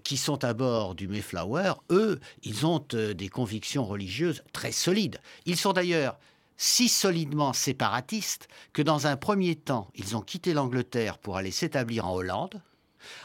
qui 0.03 0.17
sont 0.17 0.43
à 0.43 0.53
bord 0.53 0.95
du 0.95 1.07
Mayflower, 1.07 1.73
eux, 1.89 2.19
ils 2.43 2.65
ont 2.65 2.83
des 2.89 3.29
convictions 3.29 3.85
religieuses 3.85 4.43
très 4.53 4.71
solides. 4.71 5.19
Ils 5.45 5.57
sont 5.57 5.73
d'ailleurs 5.73 6.17
si 6.63 6.87
solidement 6.87 7.51
séparatistes 7.51 8.47
que 8.71 8.81
dans 8.81 9.05
un 9.05 9.17
premier 9.17 9.57
temps, 9.57 9.89
ils 9.95 10.15
ont 10.15 10.21
quitté 10.21 10.53
l'Angleterre 10.53 11.17
pour 11.17 11.35
aller 11.35 11.51
s'établir 11.51 12.07
en 12.07 12.13
Hollande. 12.13 12.61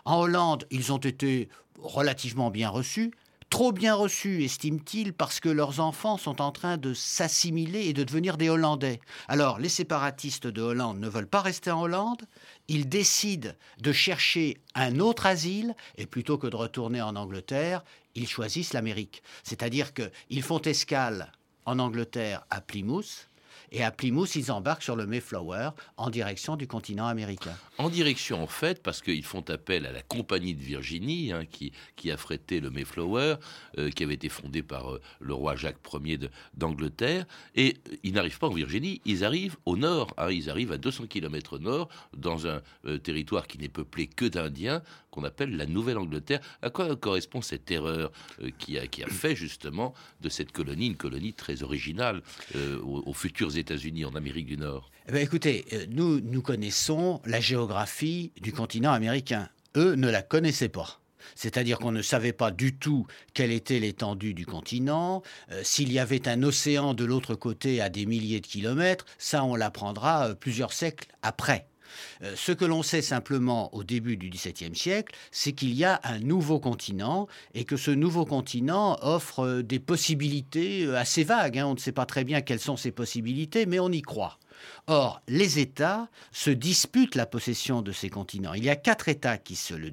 En 0.05 0.19
Hollande, 0.19 0.67
ils 0.73 0.93
ont 0.93 0.99
été 0.99 1.49
relativement 1.81 2.51
bien 2.51 2.69
reçus, 2.69 3.13
trop 3.49 3.71
bien 3.71 3.95
reçus, 3.95 4.43
estiment-ils, 4.43 5.13
parce 5.13 5.39
que 5.39 5.49
leurs 5.49 5.79
enfants 5.79 6.19
sont 6.19 6.43
en 6.43 6.51
train 6.51 6.79
de 6.79 6.95
s'assimiler 6.95 7.87
et 7.87 7.93
de 7.93 8.03
devenir 8.03 8.39
des 8.39 8.49
Hollandais. 8.49 8.99
Alors, 9.29 9.61
les 9.61 9.69
séparatistes 9.69 10.49
de 10.49 10.61
Hollande 10.61 10.99
ne 10.99 11.09
veulent 11.09 11.29
pas 11.29 11.41
rester 11.41 11.71
en 11.71 11.83
Hollande, 11.83 12.23
ils 12.67 12.89
décident 12.89 13.53
de 13.81 13.93
chercher 13.93 14.59
un 14.75 14.99
autre 14.99 15.27
asile, 15.27 15.77
et 15.97 16.07
plutôt 16.07 16.39
que 16.39 16.49
de 16.49 16.57
retourner 16.57 17.01
en 17.01 17.15
Angleterre, 17.15 17.85
ils 18.17 18.27
choisissent 18.27 18.73
l'Amérique. 18.73 19.23
C'est-à-dire 19.45 19.93
qu'ils 19.95 20.43
font 20.43 20.61
escale 20.63 21.31
en 21.69 21.79
Angleterre 21.79 22.45
à 22.49 22.63
Plymouth. 22.63 23.28
Et 23.71 23.83
à 23.83 23.91
Plymouth, 23.91 24.35
ils 24.35 24.51
embarquent 24.51 24.83
sur 24.83 24.97
le 24.97 25.07
Mayflower 25.07 25.71
en 25.97 26.11
direction 26.11 26.57
du 26.57 26.67
continent 26.67 27.07
américain. 27.07 27.55
En 27.77 27.91
direction, 27.91 28.43
en 28.43 28.47
fait, 28.47 28.83
parce 28.83 29.03
qu'ils 29.03 29.25
font 29.25 29.45
appel 29.49 29.87
à 29.87 29.93
la 29.93 30.03
compagnie 30.03 30.55
de 30.55 30.63
Virginie, 30.63 31.33
hein, 31.33 31.45
qui, 31.45 31.73
a 32.11 32.17
frété 32.17 32.61
le 32.61 32.71
Mayflower, 32.71 33.37
euh, 33.77 33.91
qui 33.91 34.03
avait 34.03 34.15
été 34.15 34.31
fondé 34.31 34.63
par 34.63 34.95
euh, 34.95 35.01
le 35.21 35.35
roi 35.35 35.57
Jacques 35.57 35.77
Ier 36.05 36.19
d'Angleterre. 36.55 37.27
Et 37.55 37.77
euh, 37.89 37.97
ils 38.03 38.15
n'arrivent 38.15 38.39
pas 38.39 38.49
en 38.49 38.55
Virginie, 38.55 39.03
ils 39.05 39.25
arrivent 39.25 39.57
au 39.67 39.77
nord. 39.77 40.15
Hein, 40.17 40.31
ils 40.31 40.49
arrivent 40.49 40.73
à 40.73 40.79
200 40.79 41.07
km 41.07 41.55
au 41.55 41.59
nord, 41.59 41.89
dans 42.17 42.47
un 42.47 42.63
territoire 43.03 43.47
qui 43.47 43.59
n'est 43.59 43.69
peuplé 43.69 44.07
que 44.07 44.25
d'Indiens, 44.25 44.83
qu'on 45.11 45.25
appelle 45.25 45.57
la 45.57 45.67
Nouvelle-Angleterre. 45.67 46.41
À 46.63 46.71
quoi 46.71 46.95
correspond 46.97 47.43
cette 47.43 47.71
erreur 47.71 48.11
qui, 48.59 48.79
a, 48.79 48.87
qui 48.87 49.03
a 49.03 49.09
fait 49.09 49.37
justement 49.37 49.95
de 50.21 50.29
cette 50.29 50.53
colonie 50.53 50.87
une 50.87 50.97
colonie 50.97 51.33
très 51.33 51.63
originale 51.63 52.23
aux, 52.55 53.03
aux 53.07 53.13
futurs 53.13 53.58
États-Unis, 53.59 54.05
en 54.05 54.15
Amérique 54.15 54.47
du 54.47 54.57
Nord 54.57 54.91
eh 55.09 55.13
ben, 55.13 55.23
Écoutez, 55.23 55.65
euh, 55.73 55.87
nous, 55.91 56.21
nous 56.21 56.43
connaissons 56.43 57.21
la 57.25 57.41
géographie 57.41 58.33
du 58.41 58.53
continent 58.53 58.93
américain. 58.93 59.49
Eux 59.77 59.95
ne 59.95 60.09
la 60.09 60.23
connaissaient 60.23 60.69
pas. 60.69 61.01
C'est-à-dire 61.35 61.79
qu'on 61.79 61.93
ne 61.93 62.03
savait 62.03 62.33
pas 62.33 62.51
du 62.51 62.77
tout 62.77 63.07
quelle 63.35 63.53
était 63.53 63.79
l'étendue 63.79 64.35
du 64.35 64.45
continent. 64.45 65.23
Euh, 65.53 65.61
s'il 65.63 65.93
y 65.93 65.99
avait 65.99 66.27
un 66.27 66.43
océan 66.43 66.95
de 66.95 67.05
l'autre 67.05 67.35
côté 67.35 67.81
à 67.81 67.89
des 67.89 68.07
milliers 68.07 68.41
de 68.41 68.47
kilomètres, 68.47 69.07
ça 69.19 69.45
on 69.45 69.55
l'apprendra 69.55 70.29
euh, 70.29 70.35
plusieurs 70.35 70.73
siècles 70.73 71.09
après. 71.23 71.68
Euh, 72.23 72.35
ce 72.37 72.53
que 72.53 72.65
l'on 72.65 72.83
sait 72.83 73.03
simplement 73.03 73.75
au 73.75 73.85
début 73.85 74.17
du 74.17 74.31
XVIIe 74.31 74.75
siècle, 74.75 75.15
c'est 75.31 75.53
qu'il 75.53 75.75
y 75.75 75.85
a 75.85 76.01
un 76.05 76.19
nouveau 76.19 76.59
continent 76.61 77.29
et 77.55 77.65
que 77.65 77.77
ce 77.77 77.91
nouveau 77.91 78.25
continent 78.25 78.99
offre 79.03 79.41
euh, 79.41 79.63
des 79.63 79.79
possibilités 79.79 80.85
euh, 80.85 80.97
assez 80.97 81.25
vagues. 81.25 81.59
Hein. 81.59 81.67
On 81.67 81.75
ne 81.75 81.79
sait 81.79 81.93
pas 81.93 82.07
très 82.07 82.25
bien 82.25 82.41
quelles 82.41 82.61
sont 82.61 82.77
ces 82.77 82.91
possibilités, 82.91 83.67
mais 83.67 83.81
on 83.81 83.91
y 83.91 84.03
croit. 84.03 84.39
Or, 84.89 85.23
les 85.29 85.61
États 85.61 86.09
se 86.33 86.51
disputent 86.51 87.15
la 87.15 87.27
possession 87.27 87.81
de 87.81 87.93
ces 87.93 88.11
continents. 88.11 88.55
Il 88.55 88.65
y 88.65 88.71
a 88.71 88.77
quatre 88.77 89.09
États 89.09 89.39
qui 89.39 89.55
se, 89.55 89.75
le, 89.75 89.93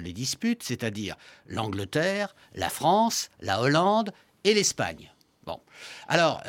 les 0.00 0.12
disputent, 0.12 0.62
c'est-à-dire 0.62 1.16
l'Angleterre, 1.46 2.34
la 2.54 2.68
France, 2.68 3.30
la 3.40 3.60
Hollande 3.60 4.12
et 4.44 4.54
l'Espagne. 4.54 5.12
Bon. 5.44 5.60
Alors, 6.06 6.42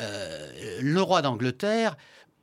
le 0.80 1.00
roi 1.00 1.20
d'Angleterre 1.22 1.96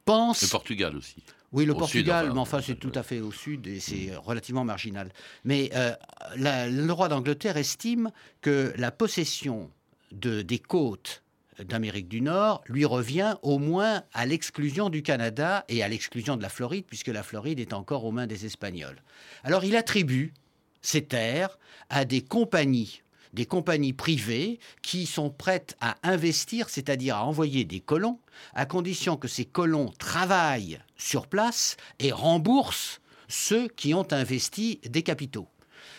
pense... 0.05 0.41
Le 0.41 0.47
Portugal 0.49 0.95
aussi. 0.95 1.23
Oui, 1.55 1.65
le 1.65 1.73
Portugal, 1.73 2.31
mais 2.33 2.39
enfin, 2.39 2.59
c'est 2.61 2.75
tout 2.75 2.91
à 2.95 3.01
fait 3.01 3.21
au 3.21 3.31
sud 3.31 3.65
et 3.65 3.79
c'est 3.79 4.11
mm. 4.11 4.17
relativement 4.17 4.65
marginal. 4.65 5.09
Mais 5.45 5.71
euh, 5.73 5.93
le 6.35 6.91
roi 6.91 7.07
d'Angleterre 7.07 7.55
estime 7.55 8.11
que 8.41 8.73
la 8.75 8.91
possession 8.91 9.71
de, 10.11 10.41
des 10.41 10.59
côtes 10.59 11.23
d'Amérique 11.63 12.09
du 12.09 12.19
Nord 12.19 12.61
lui 12.67 12.83
revient 12.83 13.37
au 13.41 13.57
moins 13.57 14.03
à 14.13 14.25
l'exclusion 14.25 14.89
du 14.89 15.01
Canada 15.01 15.63
et 15.69 15.81
à 15.81 15.87
l'exclusion 15.87 16.35
de 16.35 16.41
la 16.41 16.49
Floride, 16.49 16.85
puisque 16.85 17.07
la 17.07 17.23
Floride 17.23 17.61
est 17.61 17.71
encore 17.71 18.03
aux 18.03 18.11
mains 18.11 18.27
des 18.27 18.45
Espagnols. 18.45 19.01
Alors 19.45 19.63
il 19.63 19.77
attribue 19.77 20.33
ces 20.81 21.05
terres 21.05 21.57
à 21.89 22.03
des 22.03 22.21
compagnies 22.21 23.01
des 23.35 23.45
compagnies 23.45 23.93
privées 23.93 24.59
qui 24.81 25.05
sont 25.05 25.29
prêtes 25.29 25.77
à 25.81 25.97
investir, 26.03 26.69
c'est-à-dire 26.69 27.17
à 27.17 27.25
envoyer 27.25 27.65
des 27.65 27.81
colons, 27.81 28.19
à 28.53 28.65
condition 28.65 29.17
que 29.17 29.27
ces 29.27 29.45
colons 29.45 29.93
travaillent 29.99 30.79
sur 30.97 31.27
place 31.27 31.75
et 31.99 32.11
remboursent 32.11 33.01
ceux 33.27 33.67
qui 33.67 33.93
ont 33.93 34.07
investi 34.11 34.79
des 34.85 35.03
capitaux. 35.03 35.49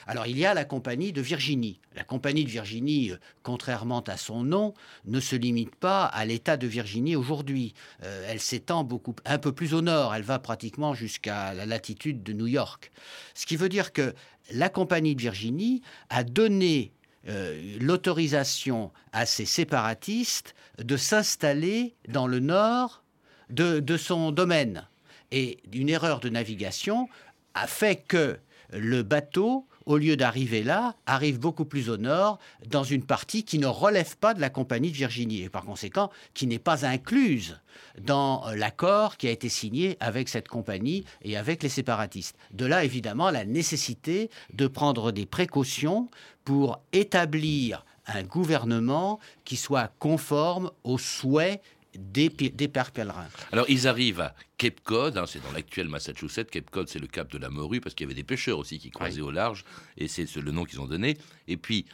Alors 0.08 0.26
il 0.26 0.38
y 0.38 0.46
a 0.46 0.54
la 0.54 0.64
compagnie 0.64 1.12
de 1.12 1.20
Virginie. 1.20 1.80
La 1.94 2.04
compagnie 2.04 2.44
de 2.44 2.50
Virginie, 2.50 3.10
euh, 3.10 3.16
contrairement 3.42 4.00
à 4.00 4.16
son 4.16 4.44
nom, 4.44 4.72
ne 5.04 5.18
se 5.18 5.34
limite 5.34 5.74
pas 5.74 6.04
à 6.04 6.24
l'État 6.24 6.56
de 6.56 6.66
Virginie 6.66 7.16
aujourd'hui. 7.16 7.74
Euh, 8.04 8.26
elle 8.28 8.40
s'étend 8.40 8.84
beaucoup, 8.84 9.16
un 9.24 9.38
peu 9.38 9.52
plus 9.52 9.74
au 9.74 9.82
nord. 9.82 10.14
Elle 10.14 10.22
va 10.22 10.38
pratiquement 10.38 10.94
jusqu'à 10.94 11.54
la 11.54 11.66
latitude 11.66 12.22
de 12.22 12.32
New 12.32 12.46
York. 12.46 12.92
Ce 13.34 13.46
qui 13.46 13.56
veut 13.56 13.68
dire 13.68 13.92
que 13.92 14.14
la 14.52 14.68
compagnie 14.68 15.16
de 15.16 15.20
Virginie 15.20 15.82
a 16.08 16.22
donné 16.22 16.92
euh, 17.28 17.76
l'autorisation 17.80 18.92
à 19.12 19.26
ces 19.26 19.46
séparatistes 19.46 20.54
de 20.78 20.96
s'installer 20.96 21.94
dans 22.08 22.26
le 22.26 22.40
nord 22.40 23.02
de, 23.50 23.96
son 23.96 24.32
domaine. 24.32 24.86
Et 25.32 25.58
une 25.72 25.88
erreur 25.88 26.20
de 26.20 26.28
navigation 26.28 27.08
a 27.54 27.66
fait 27.66 27.96
que 27.96 28.38
le 28.70 29.02
bateau, 29.02 29.66
au 29.86 29.98
lieu 29.98 30.16
d'arriver 30.16 30.62
là, 30.62 30.94
arrive 31.06 31.38
beaucoup 31.38 31.64
plus 31.64 31.88
au 31.90 31.96
nord, 31.96 32.38
dans 32.66 32.82
une 32.82 33.04
partie 33.04 33.44
qui 33.44 33.58
ne 33.58 33.66
relève 33.66 34.16
pas 34.16 34.34
de 34.34 34.40
la 34.40 34.50
compagnie 34.50 34.90
de 34.90 34.96
Virginie, 34.96 35.42
et 35.42 35.48
par 35.48 35.64
conséquent 35.64 36.10
qui 36.34 36.46
n'est 36.46 36.58
pas 36.58 36.84
incluse 36.84 37.60
dans 38.00 38.46
euh, 38.46 38.56
l'accord 38.56 39.16
qui 39.16 39.28
a 39.28 39.30
été 39.30 39.48
signé 39.48 39.96
avec 40.00 40.28
cette 40.28 40.48
compagnie 40.48 41.04
et 41.22 41.36
avec 41.36 41.62
les 41.62 41.68
séparatistes. 41.68 42.36
De 42.52 42.66
là, 42.66 42.84
évidemment, 42.84 43.30
la 43.30 43.44
nécessité 43.44 44.30
de 44.52 44.66
prendre 44.66 45.12
des 45.12 45.26
précautions 45.26 46.08
pour 46.46 46.80
établir 46.92 47.84
un 48.06 48.22
gouvernement 48.22 49.18
qui 49.44 49.56
soit 49.56 49.92
conforme 49.98 50.70
aux 50.84 50.96
souhaits 50.96 51.60
des, 51.98 52.30
pères 52.30 52.92
pèlerins. 52.92 53.26
Alors 53.50 53.66
ils 53.68 53.88
arrivent 53.88 54.20
à 54.20 54.34
Cape 54.56 54.80
Cod, 54.84 55.18
hein, 55.18 55.24
c'est 55.26 55.42
dans 55.42 55.50
l'actuel 55.50 55.88
Massachusetts. 55.88 56.48
Cape 56.48 56.70
Cod, 56.70 56.88
c'est 56.88 57.00
le 57.00 57.08
cap 57.08 57.30
de 57.32 57.38
la 57.38 57.50
morue 57.50 57.80
parce 57.80 57.96
qu'il 57.96 58.04
y 58.04 58.08
avait 58.08 58.14
des 58.14 58.22
pêcheurs 58.22 58.58
aussi 58.58 58.78
qui 58.78 58.90
croisaient 58.90 59.22
au 59.22 59.32
large, 59.32 59.64
et 59.96 60.06
c'est 60.06 60.32
le 60.36 60.52
nom 60.52 60.64
qu'ils 60.64 60.80
ont 60.80 60.86
donné. 60.86 61.18
Et 61.48 61.56
puis, 61.56 61.84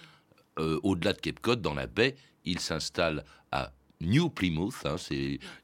euh, 0.59 0.79
au-delà 0.83 1.15
de 1.15 1.21
Cape 1.21 1.41
Cod, 1.41 1.63
dans 1.63 1.75
la 1.75 1.87
baie, 1.87 2.15
ils 2.45 2.61
s'installent 2.61 3.25
à 3.53 3.73
New 4.03 4.29
Plymouth. 4.29 4.85
Hein, 4.85 4.97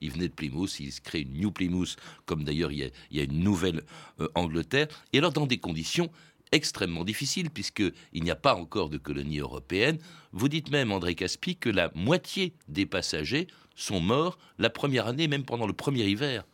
ils 0.00 0.10
venaient 0.10 0.28
de 0.28 0.34
Plymouth, 0.34 0.80
ils 0.80 0.98
créent 1.00 1.22
une 1.22 1.34
New 1.34 1.50
Plymouth, 1.50 1.96
comme 2.24 2.44
d'ailleurs 2.44 2.72
il, 2.72 2.90
y 3.10 3.20
a 3.20 3.22
une 3.24 3.40
nouvelle 3.40 3.82
euh, 4.20 4.28
Angleterre. 4.34 4.88
Et 5.12 5.18
alors, 5.18 5.32
dans 5.32 5.46
des 5.46 5.58
conditions 5.58 6.10
extrêmement 6.52 7.04
difficiles, 7.04 7.50
puisqu'il 7.50 8.22
n'y 8.22 8.30
a 8.30 8.36
pas 8.36 8.54
encore 8.54 8.90
de 8.90 8.98
colonie 8.98 9.38
européenne. 9.38 9.98
Vous 10.32 10.48
dites 10.48 10.70
même, 10.70 10.92
André 10.92 11.14
Caspi, 11.14 11.56
que 11.56 11.68
la 11.70 11.90
moitié 11.94 12.54
des 12.68 12.86
passagers 12.86 13.46
sont 13.74 14.00
morts 14.00 14.38
la 14.58 14.70
première 14.70 15.06
année, 15.06 15.28
même 15.28 15.44
pendant 15.44 15.66
le 15.66 15.72
premier 15.72 16.04
hiver. 16.04 16.44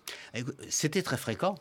C'était 0.69 1.03
très 1.03 1.17
fréquent. 1.17 1.57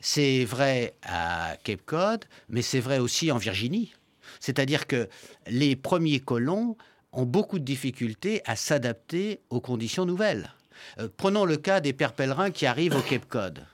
C'est 0.00 0.44
vrai 0.44 0.94
à 1.02 1.56
Cape 1.62 1.82
Cod, 1.86 2.24
mais 2.48 2.62
c'est 2.62 2.80
vrai 2.80 2.98
aussi 2.98 3.30
en 3.30 3.38
Virginie. 3.38 3.92
C'est-à-dire 4.40 4.86
que 4.86 5.08
les 5.46 5.76
premiers 5.76 6.20
colons 6.20 6.76
ont 7.12 7.26
beaucoup 7.26 7.58
de 7.58 7.64
difficultés 7.64 8.42
à 8.44 8.56
s'adapter 8.56 9.40
aux 9.50 9.60
conditions 9.60 10.04
nouvelles. 10.04 10.52
Euh, 10.98 11.08
prenons 11.16 11.44
le 11.44 11.56
cas 11.56 11.80
des 11.80 11.92
pères 11.92 12.14
pèlerins 12.14 12.50
qui 12.50 12.66
arrivent 12.66 12.96
au 12.96 13.02
Cape 13.02 13.28
Cod. 13.28 13.64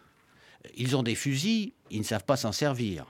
Ils 0.76 0.96
ont 0.96 1.02
des 1.02 1.14
fusils, 1.14 1.72
ils 1.90 2.00
ne 2.00 2.04
savent 2.04 2.24
pas 2.24 2.36
s'en 2.36 2.52
servir. 2.52 3.06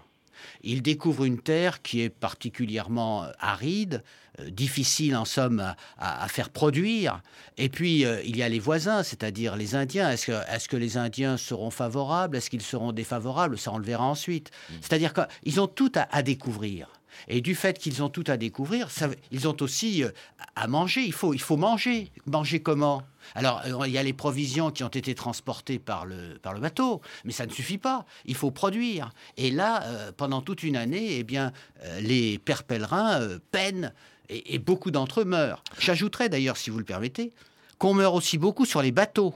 Ils 0.63 0.83
découvrent 0.83 1.25
une 1.25 1.41
terre 1.41 1.83
qui 1.83 2.03
est 2.03 2.11
particulièrement 2.11 3.25
euh, 3.25 3.31
aride, 3.39 4.03
euh, 4.41 4.51
difficile 4.51 5.17
en 5.17 5.25
somme 5.25 5.75
à, 5.99 6.29
faire 6.29 6.51
produire. 6.51 7.23
Et 7.57 7.69
puis, 7.69 8.05
il 8.25 8.37
y 8.37 8.43
a 8.43 8.49
les 8.49 8.59
voisins, 8.59 9.03
c'est-à-dire 9.03 9.57
les 9.57 9.75
Indiens. 9.75 10.11
Est-ce 10.11 10.69
que, 10.69 10.77
les 10.77 10.97
Indiens 10.97 11.37
seront 11.37 11.71
favorables? 11.71 12.37
Est-ce 12.37 12.51
qu'ils 12.51 12.63
seront 12.63 12.93
défavorables? 12.93 13.59
Ça, 13.59 13.73
on 13.73 13.79
le 13.79 13.85
verra 13.85 14.05
ensuite. 14.05 14.51
Mmh. 14.51 14.75
C'est-à-dire 14.81 15.13
qu'ils 15.13 15.61
ont 15.61 15.67
tout 15.67 15.93
à 15.95 16.23
découvrir. 16.23 16.98
Et 17.27 17.41
du 17.41 17.55
fait 17.55 17.79
qu'ils 17.79 18.03
ont 18.03 18.09
tout 18.09 18.25
à 18.27 18.37
découvrir, 18.37 18.89
ils 19.31 19.49
ont 19.49 19.57
aussi 19.61 20.05
euh, 20.05 20.11
à 20.57 20.67
manger. 20.67 21.03
Il 21.03 21.13
faut, 21.13 21.35
il 21.35 21.41
faut 21.41 21.57
manger. 21.57 22.11
Manger 22.27 22.61
comment? 22.61 23.03
Alors, 23.35 23.63
euh, 23.67 23.87
il 23.87 23.93
y 23.93 23.99
a 23.99 24.03
les 24.03 24.13
provisions 24.13 24.71
qui 24.71 24.85
ont 24.85 24.89
été 24.89 25.15
transportées 25.15 25.79
par 25.79 26.07
le, 26.07 26.39
par 26.39 26.53
le 26.53 26.61
bateau, 26.61 27.01
mais 27.25 27.33
ça 27.33 27.47
ne 27.47 27.53
suffit 27.53 27.79
pas. 27.79 28.05
Il 28.25 28.35
faut 28.35 28.51
produire. 28.51 29.11
Et 29.37 29.51
là, 29.51 29.83
euh, 29.85 30.13
pendant 30.13 30.43
toute 30.43 30.63
une 30.63 30.77
année, 30.77 31.19
eh 31.19 31.25
bien, 31.25 31.53
les 32.01 32.39
pères 32.39 32.65
pèlerins 32.65 33.39
peinent 33.51 33.93
et, 34.29 34.55
et 34.55 34.59
beaucoup 34.59 34.91
d'entre 34.91 35.23
eux 35.23 35.25
meurent. 35.25 35.63
J'ajouterais 35.79 36.29
d'ailleurs, 36.29 36.57
si 36.57 36.71
vous 36.71 36.79
le 36.79 36.85
permettez, 36.85 37.33
qu'on 37.79 37.95
meurt 37.95 38.15
aussi 38.15 38.39
beaucoup 38.39 38.67
sur 38.67 38.83
les 38.83 38.93
bateaux. 38.93 39.35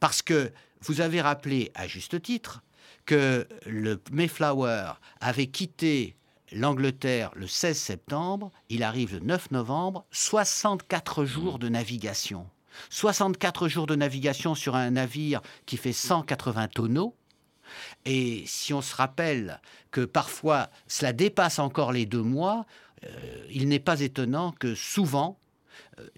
Parce 0.00 0.22
que 0.22 0.52
vous 0.80 1.00
avez 1.00 1.20
rappelé, 1.20 1.70
à 1.74 1.86
juste 1.86 2.20
titre, 2.20 2.62
que 3.06 3.46
le 3.66 4.00
Mayflower 4.12 4.92
avait 5.20 5.46
quitté 5.46 6.16
l'Angleterre 6.52 7.30
le 7.34 7.46
16 7.46 7.76
septembre, 7.76 8.50
il 8.68 8.82
arrive 8.82 9.14
le 9.14 9.20
9 9.20 9.50
novembre, 9.50 10.04
64 10.10 11.24
jours 11.24 11.58
de 11.58 11.68
navigation. 11.68 12.48
64 12.90 13.68
jours 13.68 13.86
de 13.86 13.94
navigation 13.94 14.54
sur 14.54 14.74
un 14.74 14.90
navire 14.90 15.40
qui 15.66 15.76
fait 15.76 15.92
180 15.92 16.68
tonneaux. 16.68 17.14
Et 18.04 18.44
si 18.46 18.74
on 18.74 18.82
se 18.82 18.94
rappelle 18.94 19.60
que 19.90 20.04
parfois 20.04 20.70
cela 20.86 21.12
dépasse 21.12 21.58
encore 21.58 21.92
les 21.92 22.06
deux 22.06 22.22
mois, 22.22 22.66
euh, 23.04 23.46
il 23.50 23.68
n'est 23.68 23.78
pas 23.78 24.00
étonnant 24.00 24.52
que 24.52 24.74
souvent 24.74 25.38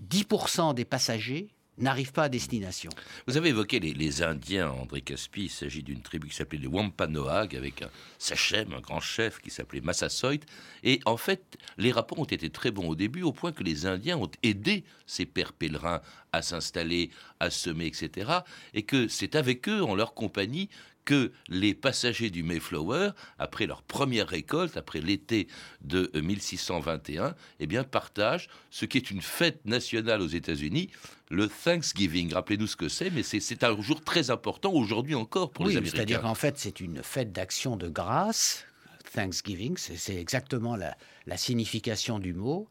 10% 0.02 0.70
euh, 0.70 0.72
des 0.72 0.84
passagers 0.84 1.48
n'arrivent 1.78 2.12
pas 2.12 2.24
à 2.24 2.28
destination. 2.28 2.90
Vous 3.26 3.36
avez 3.36 3.50
évoqué 3.50 3.80
les, 3.80 4.22
Indiens, 4.22 4.70
André 4.70 5.00
Caspi. 5.00 5.44
Il 5.44 5.50
s'agit 5.50 5.82
d'une 5.82 6.00
tribu 6.00 6.28
qui 6.28 6.34
s'appelait 6.34 6.58
les 6.58 6.66
Wampanoag, 6.66 7.54
avec 7.56 7.82
un 7.82 7.90
sachem, 8.18 8.72
un 8.72 8.80
grand 8.80 9.00
chef 9.00 9.40
qui 9.40 9.50
s'appelait 9.50 9.80
Massasoit. 9.80 10.40
Et 10.82 11.00
en 11.04 11.16
fait, 11.16 11.58
les 11.78 11.92
rapports 11.92 12.18
ont 12.18 12.24
été 12.24 12.50
très 12.50 12.70
bons 12.70 12.88
au 12.88 12.94
début, 12.94 13.22
au 13.22 13.32
point 13.32 13.52
que 13.52 13.62
les 13.62 13.86
Indiens 13.86 14.16
ont 14.16 14.30
aidé 14.42 14.84
ces 15.06 15.26
pères 15.26 15.52
pèlerins 15.52 16.00
à 16.32 16.42
s'installer, 16.42 17.10
à 17.40 17.50
semer, 17.50 17.86
etc. 17.86 18.30
Et 18.74 18.82
que 18.82 19.08
c'est 19.08 19.36
avec 19.36 19.68
eux, 19.68 19.82
en 19.82 19.94
leur 19.94 20.14
compagnie, 20.14 20.68
que 21.06 21.32
les 21.48 21.72
passagers 21.72 22.28
du 22.28 22.42
Mayflower, 22.42 23.12
après 23.38 23.64
leur 23.66 23.82
première 23.82 24.28
récolte, 24.28 24.76
après 24.76 25.00
l'été 25.00 25.48
de 25.80 26.10
1621, 26.14 27.34
eh 27.60 27.66
bien, 27.66 27.84
partagent 27.84 28.48
ce 28.70 28.84
qui 28.84 28.98
est 28.98 29.10
une 29.10 29.22
fête 29.22 29.64
nationale 29.64 30.20
aux 30.20 30.26
États-Unis, 30.26 30.90
le 31.30 31.48
Thanksgiving. 31.48 32.34
Rappelez-nous 32.34 32.66
ce 32.66 32.76
que 32.76 32.88
c'est, 32.88 33.10
mais 33.10 33.22
c'est 33.22 33.64
un 33.64 33.80
jour 33.80 34.02
très 34.04 34.30
important 34.30 34.72
aujourd'hui 34.72 35.14
encore 35.14 35.50
pour 35.50 35.66
les 35.66 35.76
Américains. 35.76 35.96
C'est-à-dire 35.96 36.20
qu'en 36.20 36.34
fait, 36.34 36.58
c'est 36.58 36.80
une 36.80 37.02
fête 37.02 37.32
d'action 37.32 37.76
de 37.76 37.88
grâce. 37.88 38.66
Thanksgiving, 39.14 39.76
c'est 39.78 40.16
exactement 40.16 40.76
la, 40.76 40.96
la 41.26 41.36
signification 41.36 42.18
du 42.18 42.34
mot. 42.34 42.68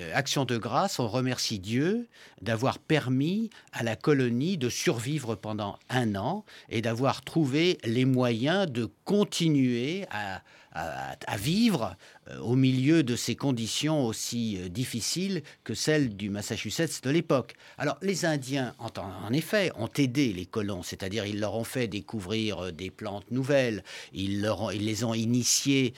Euh, 0.00 0.10
action 0.14 0.44
de 0.44 0.56
grâce, 0.56 0.98
on 0.98 1.08
remercie 1.08 1.58
Dieu 1.58 2.08
d'avoir 2.42 2.78
permis 2.78 3.50
à 3.72 3.82
la 3.82 3.96
colonie 3.96 4.58
de 4.58 4.68
survivre 4.68 5.34
pendant 5.34 5.78
un 5.88 6.16
an 6.16 6.44
et 6.68 6.82
d'avoir 6.82 7.22
trouvé 7.22 7.78
les 7.84 8.04
moyens 8.04 8.70
de 8.70 8.90
continuer 9.04 10.06
à, 10.10 10.42
à, 10.76 11.36
vivre 11.36 11.96
euh, 12.28 12.38
au 12.40 12.54
milieu 12.54 13.02
de 13.02 13.16
ces 13.16 13.34
conditions 13.34 14.06
aussi 14.06 14.58
euh, 14.58 14.68
difficiles 14.68 15.42
que 15.64 15.74
celles 15.74 16.16
du 16.16 16.30
Massachusetts 16.30 17.02
de 17.02 17.10
l'époque. 17.10 17.54
Alors 17.78 17.96
les 18.02 18.24
Indiens, 18.24 18.74
en, 18.78 19.32
effet, 19.32 19.72
ont 19.76 19.88
aidé 19.96 20.32
les 20.32 20.46
colons, 20.46 20.82
c'est-à-dire 20.82 21.24
ils 21.26 21.40
leur 21.40 21.54
ont 21.54 21.64
fait 21.64 21.88
découvrir 21.88 22.66
euh, 22.66 22.72
des 22.72 22.90
plantes 22.90 23.30
nouvelles, 23.30 23.82
ils, 24.12 24.48
les 24.78 25.04
ont 25.04 25.14
initiés 25.14 25.94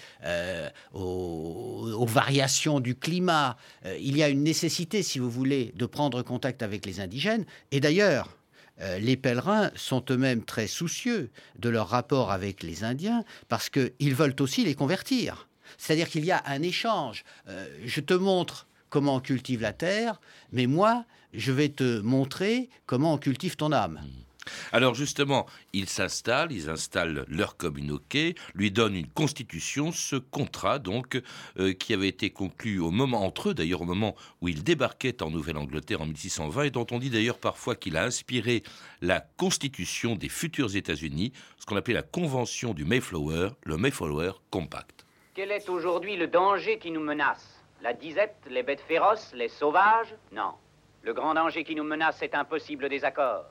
aux, 0.95 2.07
variations 2.07 2.81
du 2.81 2.95
climat. 2.95 3.57
il 4.01 4.17
y 4.17 4.23
a 4.23 4.29
une 4.29 4.43
nécessité, 4.43 5.03
si 5.03 5.19
vous 5.19 5.31
voulez, 5.31 5.73
de 5.77 5.87
prendre 5.87 6.23
contact 6.23 6.63
avec 6.63 6.87
les 6.87 7.01
indigènes. 7.01 7.45
Et 7.71 7.81
d'ailleurs, 7.81 8.38
euh, 8.81 8.99
les 8.99 9.17
pèlerins 9.17 9.71
sont 9.75 10.05
eux-mêmes 10.11 10.45
très 10.45 10.67
soucieux 10.67 11.31
de 11.59 11.69
leur 11.69 11.89
rapport 11.89 12.31
avec 12.31 12.63
les 12.63 12.85
Indiens 12.85 13.25
parce 13.49 13.71
qu'ils 13.71 14.15
veulent 14.15 14.37
aussi 14.41 14.65
les 14.65 14.75
convertir. 14.75 15.49
C'est-à-dire 15.77 16.09
qu'il 16.09 16.25
y 16.25 16.33
a 16.33 16.43
un 16.47 16.63
échange. 16.63 17.25
Euh, 17.49 17.67
je 17.85 18.01
te 18.01 18.15
montre 18.15 18.67
comment 18.89 19.17
on 19.17 19.21
cultive 19.21 19.61
la 19.61 19.73
terre, 19.73 20.21
mais 20.53 20.67
moi, 20.67 21.05
je 21.35 21.53
vais 21.53 21.69
te 21.69 22.01
montrer 22.01 22.71
comment 22.87 23.15
on 23.15 23.19
cultive 23.19 23.57
ton 23.57 23.73
âme. 23.73 24.01
Mmh. 24.03 24.28
Alors 24.73 24.95
justement, 24.95 25.47
ils 25.73 25.89
s'installent, 25.89 26.53
ils 26.53 26.69
installent 26.71 27.25
leur 27.29 27.57
communauté, 27.57 28.35
lui 28.55 28.71
donnent 28.71 28.97
une 28.97 29.09
constitution, 29.09 29.93
ce 29.93 30.17
contrat 30.17 30.79
donc 30.79 31.21
euh, 31.59 31.73
qui 31.73 31.95
avait 31.95 32.09
été 32.09 32.31
conclu 32.31 32.79
au 32.79 32.91
moment 32.91 33.25
entre 33.25 33.51
eux, 33.51 33.55
d'ailleurs 33.55 33.83
au 33.83 33.87
moment 33.87 34.15
où 34.41 34.49
ils 34.49 34.63
débarquaient 34.63 35.23
en 35.23 35.31
Nouvelle-Angleterre 35.31 36.01
en 36.01 36.07
1620 36.07 36.65
et 36.65 36.71
dont 36.71 36.87
on 36.91 36.99
dit 36.99 37.11
d'ailleurs 37.11 37.39
parfois 37.39 37.75
qu'il 37.75 37.97
a 37.97 38.05
inspiré 38.05 38.63
la 39.01 39.21
constitution 39.21 40.17
des 40.17 40.29
futurs 40.29 40.77
États-Unis, 40.77 41.33
ce 41.59 41.67
qu'on 41.67 41.77
appelait 41.77 41.95
la 41.95 42.03
convention 42.03 42.75
du 42.75 42.85
Mayflower, 42.85 43.51
le 43.65 43.77
Mayflower 43.77 44.33
Compact. 44.51 45.07
Quel 45.35 45.53
est 45.53 45.69
aujourd'hui 45.69 46.17
le 46.17 46.27
danger 46.27 46.79
qui 46.79 46.91
nous 46.91 47.03
menace? 47.03 47.63
La 47.83 47.93
disette, 47.93 48.37
les 48.51 48.65
bêtes 48.65 48.81
féroces, 48.81 49.33
les 49.35 49.49
sauvages? 49.49 50.15
Non. 50.33 50.55
Le 51.03 51.13
grand 51.13 51.35
danger 51.35 51.63
qui 51.63 51.77
nous 51.77 51.85
menace 51.85 52.21
est 52.23 52.35
un 52.35 52.45
possible 52.45 52.89
désaccord. 52.89 53.45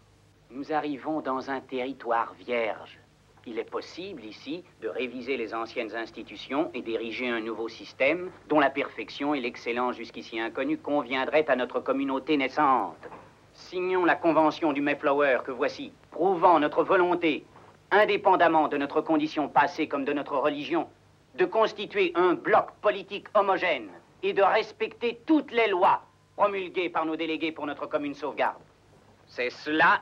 Nous 0.50 0.72
arrivons 0.72 1.20
dans 1.20 1.52
un 1.52 1.60
territoire 1.60 2.34
vierge. 2.36 2.98
Il 3.46 3.60
est 3.60 3.70
possible 3.70 4.24
ici 4.24 4.64
de 4.82 4.88
réviser 4.88 5.36
les 5.36 5.54
anciennes 5.54 5.94
institutions 5.94 6.72
et 6.74 6.82
d'ériger 6.82 7.28
un 7.28 7.42
nouveau 7.42 7.68
système 7.68 8.32
dont 8.48 8.62
la 8.62 8.70
perfection 8.70 9.34
et 9.34 9.42
l'excellence 9.42 9.98
jusqu'ici 9.98 10.40
inconnues 10.40 10.78
conviendraient 10.78 11.50
à 11.50 11.58
notre 11.58 11.82
communauté 11.82 12.38
naissante. 12.38 13.10
Signons 13.54 14.06
la 14.06 14.16
convention 14.16 14.72
du 14.72 14.80
Mayflower 14.80 15.40
que 15.44 15.52
voici, 15.52 15.92
prouvant 16.12 16.62
notre 16.62 16.84
volonté, 16.84 17.46
indépendamment 17.92 18.70
de 18.70 18.78
notre 18.78 19.02
condition 19.02 19.50
passée 19.50 19.90
comme 19.90 20.06
de 20.06 20.14
notre 20.14 20.38
religion, 20.38 20.88
de 21.36 21.46
constituer 21.46 22.14
un 22.16 22.36
bloc 22.36 22.72
politique 22.82 23.28
homogène 23.34 23.90
et 24.24 24.32
de 24.32 24.44
respecter 24.44 25.20
toutes 25.26 25.52
les 25.52 25.68
lois 25.68 26.04
promulguées 26.38 26.90
par 26.90 27.06
nos 27.06 27.18
délégués 27.18 27.52
pour 27.52 27.66
notre 27.66 27.86
commune 27.86 28.14
sauvegarde. 28.14 28.62
C'est 29.28 29.50
cela 29.50 30.02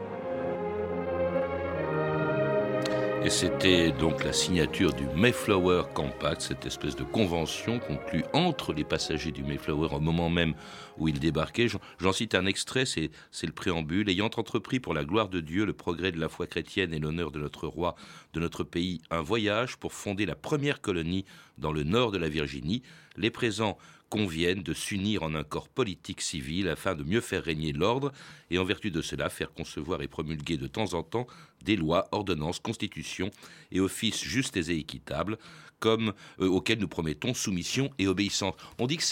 Et 3.23 3.29
c'était 3.29 3.91
donc 3.91 4.23
la 4.23 4.33
signature 4.33 4.93
du 4.93 5.05
Mayflower 5.15 5.83
Compact, 5.93 6.41
cette 6.41 6.65
espèce 6.65 6.95
de 6.95 7.03
convention 7.03 7.77
conclue 7.77 8.23
entre 8.33 8.73
les 8.73 8.83
passagers 8.83 9.31
du 9.31 9.43
Mayflower 9.43 9.89
au 9.91 9.99
moment 9.99 10.31
même 10.31 10.55
où 10.97 11.07
ils 11.07 11.19
débarquaient. 11.19 11.67
J'en 11.99 12.13
cite 12.13 12.33
un 12.33 12.47
extrait, 12.47 12.85
c'est 12.85 13.11
le 13.43 13.51
préambule. 13.51 14.09
Ayant 14.09 14.25
entrepris 14.25 14.79
pour 14.79 14.95
la 14.95 15.03
gloire 15.03 15.29
de 15.29 15.39
Dieu, 15.39 15.65
le 15.65 15.73
progrès 15.73 16.11
de 16.11 16.19
la 16.19 16.29
foi 16.29 16.47
chrétienne 16.47 16.95
et 16.95 16.99
l'honneur 16.99 17.29
de 17.29 17.39
notre 17.39 17.67
roi, 17.67 17.95
de 18.33 18.39
notre 18.39 18.63
pays, 18.63 19.01
un 19.11 19.21
voyage 19.21 19.77
pour 19.77 19.93
fonder 19.93 20.25
la 20.25 20.35
première 20.35 20.81
colonie 20.81 21.25
dans 21.59 21.71
le 21.71 21.83
nord 21.83 22.11
de 22.11 22.17
la 22.17 22.27
Virginie, 22.27 22.81
les 23.17 23.29
présents 23.29 23.77
conviennent 24.11 24.61
de 24.61 24.73
s'unir 24.73 25.23
en 25.23 25.33
un 25.35 25.45
corps 25.45 25.69
politique 25.69 26.21
civil 26.21 26.67
afin 26.67 26.95
de 26.95 27.03
mieux 27.03 27.21
faire 27.21 27.43
régner 27.43 27.71
l'ordre 27.71 28.11
et 28.51 28.59
en 28.59 28.65
vertu 28.65 28.91
de 28.91 29.01
cela 29.01 29.29
faire 29.29 29.53
concevoir 29.53 30.01
et 30.01 30.09
promulguer 30.09 30.57
de 30.57 30.67
temps 30.67 30.93
en 30.93 31.01
temps 31.01 31.27
des 31.63 31.77
lois, 31.77 32.09
ordonnances, 32.11 32.59
constitutions 32.59 33.31
et 33.71 33.79
offices 33.79 34.21
justes 34.21 34.57
et 34.57 34.77
équitables 34.77 35.37
comme 35.79 36.13
euh, 36.41 36.47
auxquels 36.47 36.77
nous 36.77 36.89
promettons 36.89 37.33
soumission 37.33 37.89
et 37.97 38.07
obéissance. 38.07 38.53
On 38.77 38.85
dit 38.85 38.97
que 38.97 39.03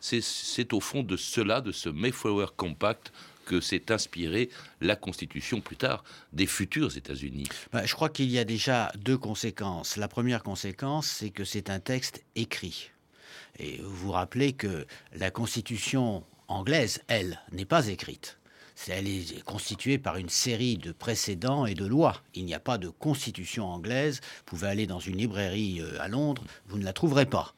c'est, 0.00 0.72
au 0.72 0.80
fond 0.80 1.04
de 1.04 1.16
cela, 1.16 1.60
de 1.60 1.72
ce 1.72 1.88
Mayflower 1.88 2.48
Compact, 2.56 3.12
que 3.46 3.60
s'est 3.60 3.90
inspirée 3.90 4.50
la 4.82 4.94
Constitution 4.94 5.60
plus 5.62 5.76
tard 5.76 6.04
des 6.34 6.46
futurs 6.46 6.96
États-Unis 6.96 7.48
bah, 7.72 7.86
Je 7.86 7.94
crois 7.94 8.10
qu'il 8.10 8.30
y 8.30 8.38
a 8.38 8.44
déjà 8.44 8.92
deux 8.96 9.16
conséquences. 9.16 9.96
La 9.96 10.08
première 10.08 10.42
conséquence, 10.42 11.06
c'est 11.06 11.30
que 11.30 11.44
c'est 11.44 11.70
un 11.70 11.80
texte 11.80 12.22
écrit. 12.34 12.90
Et 13.58 13.78
vous 13.82 13.94
vous 13.94 14.12
rappelez 14.12 14.52
que 14.52 14.86
la 15.14 15.30
Constitution 15.30 16.24
anglaise, 16.48 17.02
elle, 17.08 17.40
n'est 17.52 17.64
pas 17.64 17.88
écrite. 17.88 18.38
Elle 18.86 19.08
est 19.08 19.42
constituée 19.42 19.98
par 19.98 20.16
une 20.16 20.28
série 20.28 20.76
de 20.76 20.92
précédents 20.92 21.66
et 21.66 21.74
de 21.74 21.84
lois. 21.84 22.22
Il 22.34 22.44
n'y 22.44 22.54
a 22.54 22.60
pas 22.60 22.78
de 22.78 22.88
constitution 22.88 23.66
anglaise. 23.66 24.20
Vous 24.22 24.44
pouvez 24.44 24.68
aller 24.68 24.86
dans 24.86 25.00
une 25.00 25.16
librairie 25.16 25.80
euh, 25.80 26.00
à 26.00 26.06
Londres, 26.06 26.44
vous 26.68 26.78
ne 26.78 26.84
la 26.84 26.92
trouverez 26.92 27.26
pas. 27.26 27.54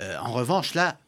Euh, 0.00 0.18
en 0.18 0.32
revanche, 0.32 0.74
là, 0.74 0.98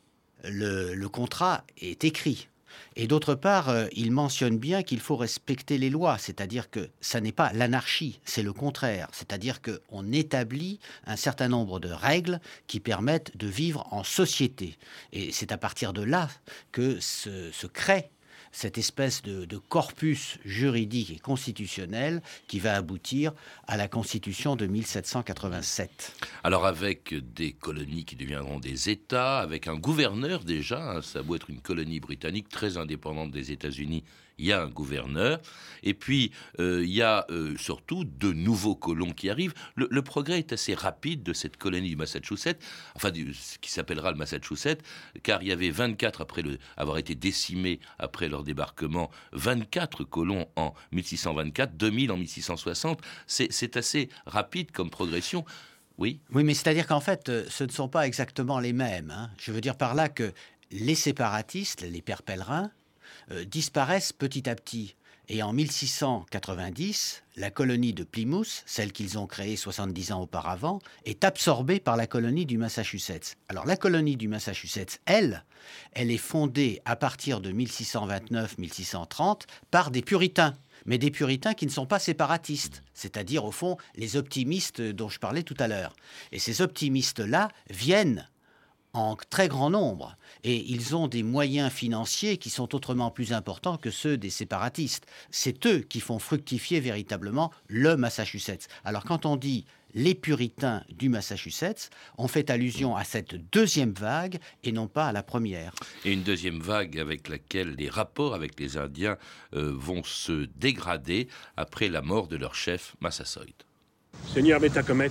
le 0.44 1.06
contrat 1.08 1.64
est 1.76 2.04
écrit. 2.04 2.48
Et 2.96 3.06
d'autre 3.06 3.34
part, 3.34 3.68
euh, 3.68 3.86
il 3.92 4.10
mentionne 4.12 4.58
bien 4.58 4.82
qu'il 4.82 5.00
faut 5.00 5.16
respecter 5.16 5.78
les 5.78 5.90
lois, 5.90 6.18
c'est-à-dire 6.18 6.70
que 6.70 6.90
ça 7.00 7.20
n'est 7.20 7.32
pas 7.32 7.52
l'anarchie, 7.52 8.20
c'est 8.24 8.42
le 8.42 8.52
contraire, 8.52 9.08
c'est-à-dire 9.12 9.60
qu'on 9.62 10.12
établit 10.12 10.80
un 11.06 11.16
certain 11.16 11.48
nombre 11.48 11.80
de 11.80 11.90
règles 11.90 12.40
qui 12.66 12.80
permettent 12.80 13.36
de 13.36 13.46
vivre 13.46 13.86
en 13.90 14.04
société. 14.04 14.76
Et 15.12 15.32
c'est 15.32 15.52
à 15.52 15.58
partir 15.58 15.92
de 15.92 16.02
là 16.02 16.28
que 16.72 16.98
se, 17.00 17.50
se 17.52 17.66
crée 17.66 18.10
cette 18.52 18.78
espèce 18.78 19.22
de, 19.22 19.46
corpus 19.68 20.38
juridique 20.44 21.10
et 21.10 21.18
constitutionnel 21.18 22.22
qui 22.48 22.58
va 22.58 22.74
aboutir 22.74 23.32
à 23.66 23.76
la 23.76 23.88
Constitution 23.88 24.56
de 24.56 24.66
1787. 24.66 26.14
Alors 26.42 26.66
avec 26.66 27.14
des 27.34 27.52
colonies 27.52 28.04
qui 28.04 28.16
deviendront 28.16 28.58
des 28.58 28.90
États, 28.90 29.38
avec 29.38 29.68
un 29.68 29.76
gouverneur 29.76 30.44
déjà, 30.44 30.96
hein, 30.96 31.02
ça 31.02 31.22
doit 31.22 31.36
être 31.36 31.50
une 31.50 31.60
colonie 31.60 32.00
britannique 32.00 32.48
très 32.48 32.76
indépendante 32.76 33.30
des 33.30 33.52
États-Unis 33.52 34.04
il 34.40 34.46
y 34.46 34.52
a 34.52 34.62
un 34.62 34.68
gouverneur, 34.68 35.40
et 35.82 35.94
puis 35.94 36.32
euh, 36.58 36.82
il 36.82 36.90
y 36.90 37.02
a 37.02 37.26
euh, 37.30 37.56
surtout 37.58 38.04
de 38.04 38.32
nouveaux 38.32 38.74
colons 38.74 39.12
qui 39.12 39.30
arrivent. 39.30 39.54
Le, 39.76 40.02
progrès 40.02 40.38
est 40.38 40.52
assez 40.52 40.74
rapide 40.74 41.22
de 41.22 41.32
cette 41.32 41.56
colonie 41.56 41.90
du 41.90 41.96
Massachusetts, 41.96 42.58
enfin 42.96 43.12
ce 43.12 43.58
qui 43.58 43.70
s'appellera 43.70 44.10
le 44.10 44.16
Massachusetts, 44.16 44.82
car 45.22 45.42
il 45.42 45.48
y 45.48 45.52
avait 45.52 45.70
24 45.70 46.22
après 46.22 46.42
avoir 46.76 46.98
été 46.98 47.14
décimés 47.14 47.80
après 47.98 48.28
leur 48.28 48.42
débarquement, 48.42 49.10
24 49.32 50.04
colons 50.04 50.48
en 50.56 50.72
1624, 50.92 51.76
2000 51.76 52.12
en 52.12 52.16
1660. 52.16 53.00
C'est 53.26 53.76
assez 53.76 54.08
rapide 54.26 54.70
comme 54.72 54.90
progression. 54.90 55.44
Oui? 55.98 56.20
Oui, 56.32 56.44
mais 56.44 56.54
c'est-à-dire 56.54 56.86
qu'en 56.86 57.00
fait, 57.00 57.28
euh, 57.28 57.44
ce 57.50 57.64
ne 57.64 57.70
sont 57.70 57.88
pas 57.88 58.06
exactement 58.06 58.58
les 58.58 58.72
mêmes. 58.72 59.10
Hein. 59.10 59.30
Je 59.38 59.52
veux 59.52 59.60
dire 59.60 59.76
par 59.76 59.94
là 59.94 60.08
que 60.08 60.32
les 60.70 60.94
séparatistes, 60.94 61.82
les 61.82 62.00
pères 62.00 62.22
pèlerins, 62.22 62.70
euh, 63.32 63.44
disparaissent 63.44 64.12
petit 64.12 64.48
à 64.48 64.54
petit. 64.54 64.96
Et 65.32 65.44
en 65.44 65.52
1690, 65.52 67.22
la 67.36 67.52
colonie 67.52 67.92
de 67.92 68.02
Plymouth, 68.02 68.64
celle 68.66 68.90
qu'ils 68.90 69.16
ont 69.16 69.28
créée 69.28 69.54
70 69.54 70.10
ans 70.10 70.22
auparavant, 70.22 70.80
est 71.04 71.22
absorbée 71.22 71.78
par 71.78 71.96
la 71.96 72.08
colonie 72.08 72.46
du 72.46 72.58
Massachusetts. 72.58 73.36
Alors 73.48 73.64
la 73.64 73.76
colonie 73.76 74.16
du 74.16 74.26
Massachusetts, 74.26 75.00
elle, 75.06 75.44
elle 75.92 76.10
est 76.10 76.18
fondée 76.18 76.82
à 76.84 76.96
partir 76.96 77.40
de 77.40 77.52
1629-1630 77.52 79.42
par 79.70 79.92
des 79.92 80.02
puritains 80.02 80.54
mais 80.86 80.98
des 80.98 81.10
puritains 81.10 81.54
qui 81.54 81.66
ne 81.66 81.70
sont 81.70 81.86
pas 81.86 81.98
séparatistes, 81.98 82.82
c'est-à-dire 82.94 83.44
au 83.44 83.52
fond 83.52 83.76
les 83.96 84.16
optimistes 84.16 84.80
dont 84.80 85.08
je 85.08 85.18
parlais 85.18 85.42
tout 85.42 85.56
à 85.58 85.68
l'heure. 85.68 85.94
Et 86.32 86.38
ces 86.38 86.62
optimistes-là 86.62 87.48
viennent 87.68 88.26
en 88.92 89.16
très 89.16 89.48
grand 89.48 89.70
nombre. 89.70 90.16
Et 90.44 90.56
ils 90.56 90.96
ont 90.96 91.08
des 91.08 91.22
moyens 91.22 91.72
financiers 91.72 92.36
qui 92.38 92.50
sont 92.50 92.74
autrement 92.74 93.10
plus 93.10 93.32
importants 93.32 93.76
que 93.76 93.90
ceux 93.90 94.16
des 94.16 94.30
séparatistes. 94.30 95.06
C'est 95.30 95.66
eux 95.66 95.80
qui 95.80 96.00
font 96.00 96.18
fructifier 96.18 96.80
véritablement 96.80 97.52
le 97.68 97.96
Massachusetts. 97.96 98.68
Alors 98.84 99.04
quand 99.04 99.26
on 99.26 99.36
dit 99.36 99.64
les 99.94 100.14
puritains 100.14 100.84
du 100.90 101.08
Massachusetts, 101.08 101.90
on 102.16 102.28
fait 102.28 102.50
allusion 102.50 102.96
à 102.96 103.04
cette 103.04 103.34
deuxième 103.52 103.92
vague 103.92 104.38
et 104.62 104.72
non 104.72 104.86
pas 104.86 105.06
à 105.08 105.12
la 105.12 105.22
première. 105.22 105.74
Et 106.04 106.12
une 106.12 106.22
deuxième 106.22 106.60
vague 106.60 106.98
avec 106.98 107.28
laquelle 107.28 107.74
les 107.76 107.88
rapports 107.88 108.34
avec 108.34 108.58
les 108.60 108.76
Indiens 108.76 109.16
euh, 109.54 109.72
vont 109.74 110.02
se 110.04 110.46
dégrader 110.56 111.28
après 111.56 111.88
la 111.88 112.02
mort 112.02 112.28
de 112.28 112.36
leur 112.36 112.54
chef 112.54 112.94
Massasoit. 113.00 113.44
Seigneur 114.32 114.60
Metacomet, 114.60 115.10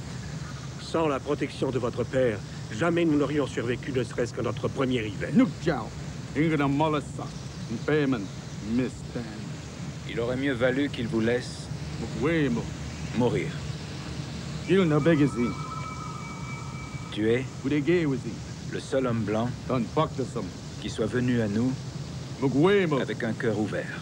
sans 0.92 1.08
la 1.08 1.20
protection 1.20 1.70
de 1.70 1.78
votre 1.78 2.04
père, 2.04 2.40
jamais 2.72 3.06
nous 3.06 3.18
n'aurions 3.18 3.46
survécu 3.46 3.92
ne 3.92 4.04
serait-ce 4.04 4.34
que 4.34 4.42
notre 4.42 4.68
premier 4.68 5.06
hiver. 5.06 5.30
Il 10.10 10.20
aurait 10.20 10.36
mieux 10.36 10.54
valu 10.54 10.90
qu'il 10.90 11.08
vous 11.08 11.20
laisse 11.20 11.68
mourir. 13.20 13.48
Tu 17.12 17.30
es 17.30 17.46
le 18.72 18.80
seul 18.80 19.06
homme 19.06 19.22
blanc 19.22 19.50
qui 20.82 20.90
soit 20.90 21.06
venu 21.06 21.42
à 21.42 21.48
nous 21.48 21.72
avec 23.00 23.24
un 23.24 23.34
cœur 23.34 23.60
ouvert. 23.60 24.00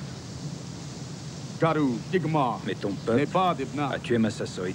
Mais 2.66 2.76
ton 2.76 2.92
peuple 2.92 3.28
a 3.38 4.00
tué 4.00 4.18
Massasoit. 4.18 4.68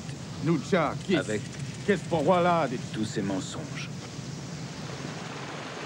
Avec 1.16 1.40
Qu'est-ce 1.84 2.04
pour 2.04 2.22
voilà 2.22 2.68
tous 2.92 3.04
ces 3.04 3.22
mensonges 3.22 3.88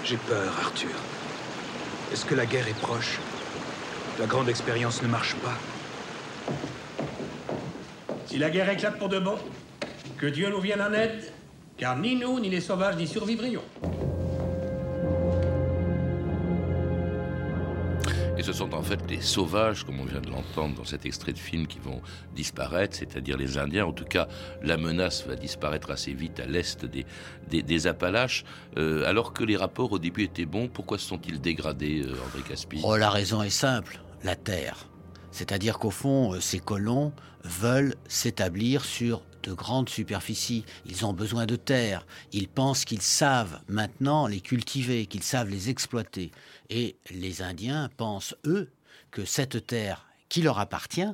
J'ai 0.03 0.17
peur, 0.17 0.53
Arthur. 0.61 0.91
Est-ce 2.13 2.23
que 2.23 2.35
la 2.35 2.45
guerre 2.45 2.67
est 2.67 2.79
proche? 2.79 3.17
La 4.19 4.27
grande 4.27 4.47
expérience 4.47 5.01
ne 5.01 5.07
marche 5.07 5.35
pas 5.37 5.57
Si 8.27 8.37
la 8.37 8.51
guerre 8.51 8.69
éclate 8.69 8.99
pour 8.99 9.09
de 9.09 9.17
bon, 9.17 9.39
que 10.19 10.27
Dieu 10.27 10.49
nous 10.51 10.61
vienne 10.61 10.81
en 10.81 10.93
aide, 10.93 11.31
car 11.77 11.97
ni 11.97 12.15
nous, 12.15 12.39
ni 12.39 12.49
les 12.49 12.61
sauvages 12.61 12.95
n'y 12.97 13.07
survivrions. 13.07 13.63
Ce 18.47 18.53
sont 18.53 18.73
en 18.73 18.81
fait 18.81 19.01
les 19.09 19.19
sauvages, 19.19 19.83
comme 19.83 19.99
on 19.99 20.05
vient 20.05 20.21
de 20.21 20.29
l'entendre 20.29 20.73
dans 20.75 20.85
cet 20.85 21.05
extrait 21.05 21.33
de 21.33 21.37
film, 21.37 21.67
qui 21.67 21.79
vont 21.79 22.01
disparaître, 22.33 22.95
c'est-à-dire 22.95 23.35
les 23.35 23.57
Indiens. 23.57 23.85
En 23.85 23.91
tout 23.91 24.05
cas, 24.05 24.29
la 24.63 24.77
menace 24.77 25.27
va 25.27 25.35
disparaître 25.35 25.91
assez 25.91 26.13
vite 26.13 26.39
à 26.39 26.45
l'est 26.45 26.85
des, 26.85 27.05
des, 27.61 27.87
Appalaches. 27.87 28.45
Euh, 28.77 29.05
alors 29.05 29.33
que 29.33 29.43
les 29.43 29.57
rapports 29.57 29.91
au 29.91 29.99
début 29.99 30.23
étaient 30.23 30.45
bons, 30.45 30.69
pourquoi 30.69 30.97
se 30.97 31.05
sont-ils 31.05 31.41
dégradés, 31.41 32.03
euh, 32.05 32.15
André 32.25 32.41
Caspi? 32.47 32.79
Oh, 32.85 32.95
la 32.95 33.09
raison 33.09 33.43
est 33.43 33.49
simple, 33.49 33.99
la 34.23 34.37
terre. 34.37 34.77
C'est-à-dire 35.31 35.77
qu'au 35.77 35.91
fond, 35.91 36.33
euh, 36.33 36.39
ces 36.39 36.59
colons 36.59 37.11
veulent 37.43 37.95
s'établir 38.07 38.85
sur 38.85 39.23
de 39.43 39.53
grandes 39.53 39.89
superficies. 39.89 40.65
Ils 40.85 41.05
ont 41.05 41.13
besoin 41.13 41.45
de 41.45 41.55
terre. 41.55 42.05
Ils 42.33 42.47
pensent 42.47 42.85
qu'ils 42.85 43.01
savent 43.01 43.59
maintenant 43.67 44.27
les 44.27 44.41
cultiver, 44.41 45.05
qu'ils 45.05 45.23
savent 45.23 45.49
les 45.49 45.69
exploiter. 45.69 46.31
Et 46.69 46.97
les 47.09 47.41
Indiens 47.41 47.89
pensent, 47.97 48.35
eux, 48.45 48.71
que 49.11 49.25
cette 49.25 49.65
terre 49.67 50.07
qui 50.29 50.41
leur 50.41 50.59
appartient 50.59 51.11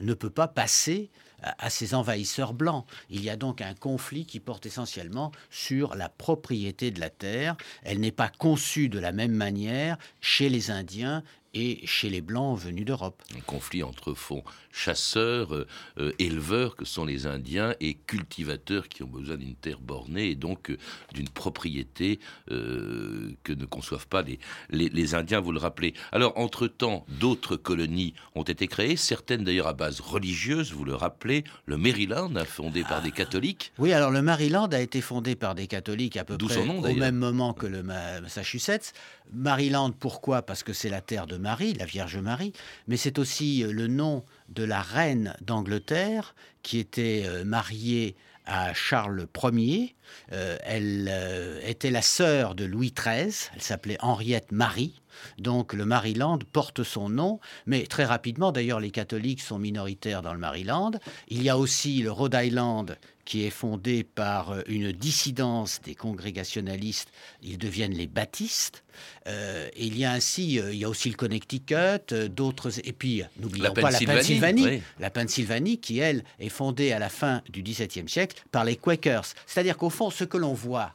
ne 0.00 0.14
peut 0.14 0.30
pas 0.30 0.48
passer 0.48 1.10
à 1.42 1.70
ces 1.70 1.94
envahisseurs 1.94 2.54
blancs. 2.54 2.86
Il 3.10 3.22
y 3.22 3.30
a 3.30 3.36
donc 3.36 3.60
un 3.60 3.74
conflit 3.74 4.26
qui 4.26 4.40
porte 4.40 4.66
essentiellement 4.66 5.32
sur 5.50 5.94
la 5.94 6.08
propriété 6.08 6.90
de 6.90 7.00
la 7.00 7.10
terre. 7.10 7.56
Elle 7.82 8.00
n'est 8.00 8.12
pas 8.12 8.28
conçue 8.28 8.88
de 8.88 8.98
la 8.98 9.12
même 9.12 9.32
manière 9.32 9.98
chez 10.20 10.48
les 10.48 10.70
Indiens 10.70 11.22
et 11.56 11.80
chez 11.86 12.10
les 12.10 12.20
Blancs 12.20 12.58
venus 12.58 12.84
d'Europe. 12.84 13.22
Un 13.34 13.40
conflit 13.40 13.82
entre 13.82 14.12
fonds 14.12 14.44
chasseurs, 14.70 15.54
euh, 15.54 15.66
euh, 15.98 16.12
éleveurs 16.18 16.76
que 16.76 16.84
sont 16.84 17.06
les 17.06 17.26
Indiens 17.26 17.74
et 17.80 17.94
cultivateurs 17.94 18.88
qui 18.88 19.02
ont 19.02 19.08
besoin 19.08 19.36
d'une 19.36 19.54
terre 19.54 19.80
bornée 19.80 20.28
et 20.28 20.34
donc 20.34 20.70
euh, 20.70 20.76
d'une 21.14 21.30
propriété 21.30 22.20
que 22.48 23.52
ne 23.52 23.64
conçoivent 23.64 24.06
pas 24.06 24.22
les, 24.22 24.38
les, 24.70 25.14
Indiens, 25.14 25.40
vous 25.40 25.52
le 25.52 25.58
rappelez. 25.58 25.94
Alors, 26.12 26.36
entre-temps, 26.36 27.06
d'autres 27.08 27.56
colonies 27.56 28.14
ont 28.34 28.42
été 28.42 28.66
créées, 28.66 28.96
certaines 28.96 29.44
d'ailleurs 29.44 29.66
à 29.66 29.72
base 29.72 30.00
religieuse, 30.00 30.72
vous 30.72 30.84
le 30.84 30.94
rappelez. 30.94 31.25
Le 31.66 31.76
Maryland, 31.76 32.32
fondé 32.46 32.82
par 32.82 33.02
des 33.02 33.10
catholiques. 33.10 33.72
Oui, 33.78 33.92
alors 33.92 34.10
le 34.10 34.22
Maryland 34.22 34.66
a 34.66 34.80
été 34.80 35.00
fondé 35.00 35.34
par 35.34 35.54
des 35.54 35.66
catholiques 35.66 36.16
à 36.16 36.24
peu 36.24 36.36
près 36.36 36.56
au 36.56 36.94
même 36.94 37.16
moment 37.16 37.52
que 37.52 37.66
le 37.66 37.82
Massachusetts. 37.82 38.92
Maryland, 39.32 39.90
pourquoi? 39.90 40.42
Parce 40.42 40.62
que 40.62 40.72
c'est 40.72 40.88
la 40.88 41.00
terre 41.00 41.26
de 41.26 41.36
Marie, 41.36 41.74
la 41.74 41.84
Vierge 41.84 42.18
Marie, 42.18 42.52
mais 42.86 42.96
c'est 42.96 43.18
aussi 43.18 43.64
le 43.64 43.86
nom 43.86 44.24
de 44.48 44.62
la 44.62 44.80
reine 44.80 45.34
d'Angleterre 45.40 46.34
qui 46.62 46.78
était 46.78 47.24
euh, 47.26 47.44
mariée 47.44 48.16
à 48.46 48.72
Charles 48.74 49.26
Ier. 49.52 49.94
Euh, 50.32 50.56
elle 50.62 51.08
euh, 51.10 51.60
était 51.64 51.90
la 51.90 52.02
sœur 52.02 52.54
de 52.54 52.64
Louis 52.64 52.94
XIII, 52.96 53.50
elle 53.54 53.62
s'appelait 53.62 53.98
Henriette 54.00 54.52
Marie. 54.52 55.02
Donc 55.38 55.72
le 55.72 55.84
Maryland 55.84 56.38
porte 56.52 56.82
son 56.82 57.08
nom, 57.08 57.40
mais 57.66 57.86
très 57.86 58.04
rapidement, 58.04 58.52
d'ailleurs 58.52 58.80
les 58.80 58.90
catholiques 58.90 59.40
sont 59.40 59.58
minoritaires 59.58 60.22
dans 60.22 60.32
le 60.32 60.38
Maryland. 60.38 60.92
Il 61.28 61.42
y 61.42 61.48
a 61.48 61.58
aussi 61.58 62.02
le 62.02 62.12
Rhode 62.12 62.36
Island 62.38 62.96
qui 63.26 63.44
est 63.44 63.50
fondé 63.50 64.04
par 64.04 64.52
euh, 64.52 64.62
une 64.68 64.92
dissidence 64.92 65.80
des 65.84 65.94
congrégationalistes, 65.94 67.10
ils 67.42 67.58
deviennent 67.58 67.92
les 67.92 68.06
baptistes. 68.06 68.82
Euh, 69.26 69.68
il 69.76 69.98
y 69.98 70.06
a 70.06 70.12
ainsi, 70.12 70.58
euh, 70.58 70.72
il 70.72 70.78
y 70.78 70.84
a 70.84 70.88
aussi 70.88 71.10
le 71.10 71.16
Connecticut, 71.16 72.14
d'autres, 72.30 72.70
et 72.84 72.92
puis 72.92 73.22
n'oublions 73.38 73.74
pas 73.74 73.90
la 73.90 73.98
Pennsylvanie, 73.98 74.80
la 74.98 75.10
Pennsylvanie 75.10 75.78
qui 75.78 75.98
elle 75.98 76.24
est 76.38 76.48
fondée 76.48 76.92
à 76.92 76.98
la 76.98 77.10
fin 77.10 77.42
du 77.50 77.62
XVIIe 77.62 78.08
siècle 78.08 78.42
par 78.52 78.64
les 78.64 78.76
Quakers. 78.76 79.26
C'est-à-dire 79.46 79.76
qu'au 79.76 79.90
fond, 79.90 80.08
ce 80.08 80.24
que 80.24 80.38
l'on 80.38 80.54
voit 80.54 80.94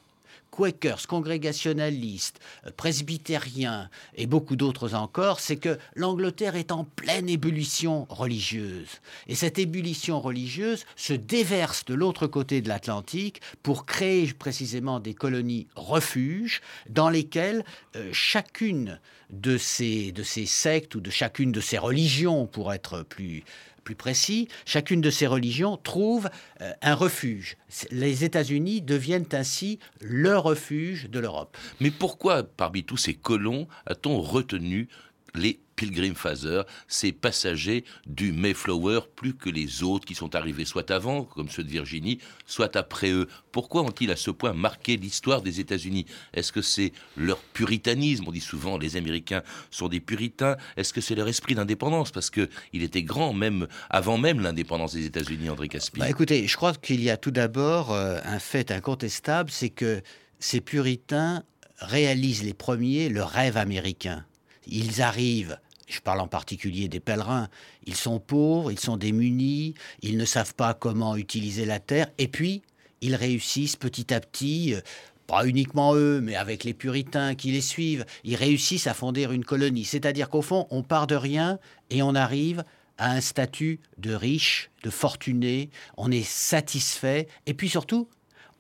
Quakers, 0.52 1.08
congrégationalistes, 1.08 2.40
euh, 2.68 2.72
presbytériens 2.76 3.90
et 4.16 4.28
beaucoup 4.28 4.56
d'autres 4.56 4.94
encore, 4.94 5.40
c'est 5.40 5.58
que 5.58 5.80
l'Angleterre 5.96 6.56
est 6.56 6.72
en 6.72 6.84
pleine 6.84 7.30
ébullition 7.30 8.06
religieuse. 8.10 9.00
Et 9.28 9.36
cette 9.36 9.58
ébullition 9.58 10.20
religieuse 10.20 10.86
se 10.96 11.14
déverse 11.14 11.86
de 11.86 11.94
l'autre 11.94 12.28
côté 12.28 12.62
de 12.62 12.68
l'Atlantique 12.68 13.42
pour 13.64 13.86
créer 13.86 14.32
précisément 14.34 15.00
des 15.00 15.14
colonies 15.14 15.68
refuges 15.76 16.62
dans 16.90 17.10
lesquelles 17.10 17.64
euh, 17.96 18.10
chacune 18.12 19.00
de 19.32 19.58
ces, 19.58 20.12
de 20.12 20.24
ces 20.24 20.46
sectes 20.46 20.96
ou 20.96 21.00
de 21.00 21.10
chacune 21.10 21.52
de 21.52 21.62
ces 21.62 21.78
religions, 21.78 22.46
pour 22.46 22.74
être 22.74 23.04
plus 23.04 23.44
plus 23.84 23.96
précis, 23.96 24.48
chacune 24.66 25.02
de 25.02 25.10
ces 25.10 25.28
religions 25.28 25.78
trouve 25.78 26.30
euh, 26.62 26.72
un 26.82 26.96
refuge. 26.96 27.58
Les 27.92 28.24
États-Unis 28.24 28.82
deviennent 28.82 29.26
ainsi 29.34 29.80
le 30.00 30.38
refuge 30.38 31.10
de 31.10 31.20
l'Europe. 31.20 31.58
Mais 31.80 31.92
pourquoi, 31.92 32.44
parmi 32.44 32.84
tous 32.84 32.98
ces 32.98 33.14
colons, 33.14 33.68
a-t-on 33.86 34.20
retenu 34.22 34.88
les 35.36 35.60
Pilgrim 35.82 36.14
Father, 36.14 36.62
ces 36.88 37.12
passagers 37.12 37.86
du 38.06 38.34
Mayflower 38.34 39.00
plus 39.16 39.34
que 39.34 39.50
les 39.50 39.82
autres 39.82 40.06
qui 40.06 40.14
sont 40.14 40.36
arrivés 40.36 40.64
soit 40.64 40.92
avant, 40.92 41.24
comme 41.24 41.50
ceux 41.50 41.64
de 41.64 41.70
Virginie, 41.70 42.20
soit 42.46 42.76
après 42.76 43.10
eux. 43.10 43.28
Pourquoi 43.52 43.82
ont-ils 43.82 44.12
à 44.12 44.16
ce 44.16 44.30
point 44.30 44.54
marqué 44.54 44.96
l'histoire 44.96 45.42
des 45.42 45.60
États-Unis? 45.60 46.06
Est-ce 46.36 46.52
que 46.52 46.62
c'est 46.62 46.94
leur 47.18 47.40
puritanisme? 47.40 48.26
On 48.28 48.32
dit 48.32 48.42
souvent 48.42 48.78
les 48.78 48.96
Américains 48.96 49.42
sont 49.72 49.88
des 49.88 50.00
puritains. 50.00 50.56
Est-ce 50.78 50.94
que 50.94 51.02
c'est 51.02 51.16
leur 51.16 51.28
esprit 51.28 51.56
d'indépendance? 51.56 52.12
Parce 52.12 52.30
que 52.30 52.48
il 52.74 52.84
était 52.84 53.02
grand 53.02 53.34
même 53.34 53.68
avant 53.90 54.20
même 54.20 54.40
l'indépendance 54.40 54.94
des 54.94 55.08
États-Unis, 55.08 55.50
André 55.50 55.68
Caspi. 55.68 56.00
Bah, 56.00 56.10
écoutez, 56.12 56.48
je 56.48 56.56
crois 56.56 56.76
qu'il 56.76 57.02
y 57.02 57.10
a 57.10 57.18
tout 57.18 57.32
d'abord 57.32 57.92
euh, 57.92 58.20
un 58.24 58.38
fait 58.38 58.70
incontestable, 58.70 59.50
c'est 59.50 59.72
que 59.72 60.04
ces 60.38 60.62
puritains 60.62 61.44
réalisent 61.80 62.44
les 62.44 62.54
premiers 62.54 63.10
le 63.10 63.24
rêve 63.24 63.58
américain. 63.58 64.26
Ils 64.68 65.02
arrivent 65.02 65.58
je 65.92 66.02
parle 66.02 66.22
en 66.22 66.28
particulier 66.28 66.88
des 66.88 67.00
pèlerins, 67.00 67.50
ils 67.86 67.96
sont 67.96 68.20
pauvres, 68.20 68.72
ils 68.72 68.80
sont 68.80 68.98
démunis, 68.98 69.76
ils 70.02 70.18
ne 70.18 70.26
savent 70.26 70.56
pas 70.56 70.74
comment 70.74 71.16
utiliser 71.16 71.66
la 71.66 71.80
terre, 71.80 72.08
et 72.18 72.28
puis 72.28 72.62
ils 73.02 73.16
réussissent 73.16 73.76
petit 73.76 74.14
à 74.14 74.20
petit, 74.20 74.74
euh, 74.74 74.82
pas 75.28 75.46
uniquement 75.46 75.96
eux, 75.96 76.22
mais 76.22 76.36
avec 76.36 76.64
les 76.64 76.74
puritains 76.74 77.36
qui 77.36 77.52
les 77.52 77.62
suivent, 77.62 78.06
ils 78.24 78.36
réussissent 78.36 78.88
à 78.88 78.94
fonder 78.94 79.24
une 79.24 79.46
colonie. 79.46 79.86
C'est-à-dire 79.86 80.30
qu'au 80.30 80.42
fond, 80.42 80.68
on 80.72 80.84
part 80.84 81.08
de 81.08 81.16
rien 81.16 81.58
et 81.90 82.02
on 82.02 82.16
arrive 82.16 82.64
à 82.98 83.12
un 83.12 83.22
statut 83.22 83.80
de 83.98 84.14
riche, 84.14 84.70
de 84.84 84.90
fortuné, 84.90 85.70
on 85.98 86.12
est 86.12 86.28
satisfait, 86.28 87.28
et 87.46 87.54
puis 87.54 87.70
surtout, 87.70 88.08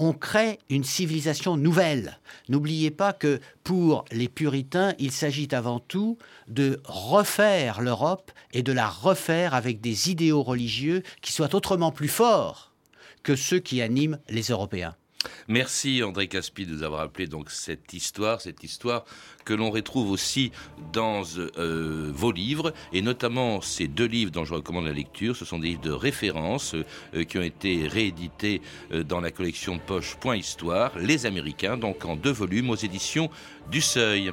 on 0.02 0.14
crée 0.14 0.58
une 0.70 0.84
civilisation 0.84 1.58
nouvelle. 1.58 2.20
N'oubliez 2.50 2.90
pas 2.90 3.14
que 3.14 3.40
pour 3.64 4.04
les 4.12 4.28
puritains, 4.28 4.96
il 4.98 5.12
s'agit 5.12 5.50
avant 5.52 5.80
tout 5.80 6.18
de 6.48 6.82
refaire 6.86 7.82
l'Europe 7.82 8.32
et 8.52 8.64
de 8.64 8.72
la 8.72 8.90
refaire 8.90 9.54
avec 9.54 9.80
des 9.80 10.10
idéaux 10.10 10.42
religieux 10.42 11.04
qui 11.22 11.32
soient 11.32 11.54
autrement 11.54 11.92
plus 11.92 12.08
forts 12.08 12.74
que 13.22 13.36
ceux 13.36 13.60
qui 13.60 13.80
animent 13.80 14.18
les 14.28 14.46
Européens. 14.46 14.96
Merci 15.48 16.04
André 16.04 16.28
Caspi 16.28 16.66
de 16.66 16.74
nous 16.74 16.84
avoir 16.84 17.02
appelé 17.02 17.28
cette 17.48 17.94
histoire, 17.94 18.42
cette 18.42 18.64
histoire 18.64 19.06
que 19.46 19.54
l'on 19.54 19.72
retrouve 19.72 20.12
aussi 20.12 20.52
dans 20.94 21.24
euh, 21.38 22.12
vos 22.14 22.32
livres 22.32 22.74
et 22.94 23.02
notamment 23.02 23.62
ces 23.62 23.88
deux 23.88 24.06
livres 24.06 24.32
dont 24.32 24.46
je 24.46 24.54
recommande 24.54 24.86
la 24.86 24.94
lecture. 24.94 25.36
Ce 25.36 25.46
sont 25.46 25.60
des 25.60 25.70
livres 25.70 25.82
de 25.82 25.92
référence 25.92 26.76
euh, 27.14 27.24
qui 27.24 27.38
ont 27.38 27.44
été 27.44 27.88
réédités 27.88 28.62
euh, 28.92 29.04
dans 29.04 29.20
la 29.20 29.32
collection 29.32 29.80
poche 29.80 30.16
Point 30.20 30.38
Histoire, 30.38 30.98
Les 30.98 31.26
Américains, 31.26 31.78
donc 31.78 32.06
en 32.06 32.16
deux 32.16 32.32
volumes 32.32 32.70
aux 32.70 32.76
éditions 32.76 33.30
du 33.70 33.82
Seuil. 33.82 34.32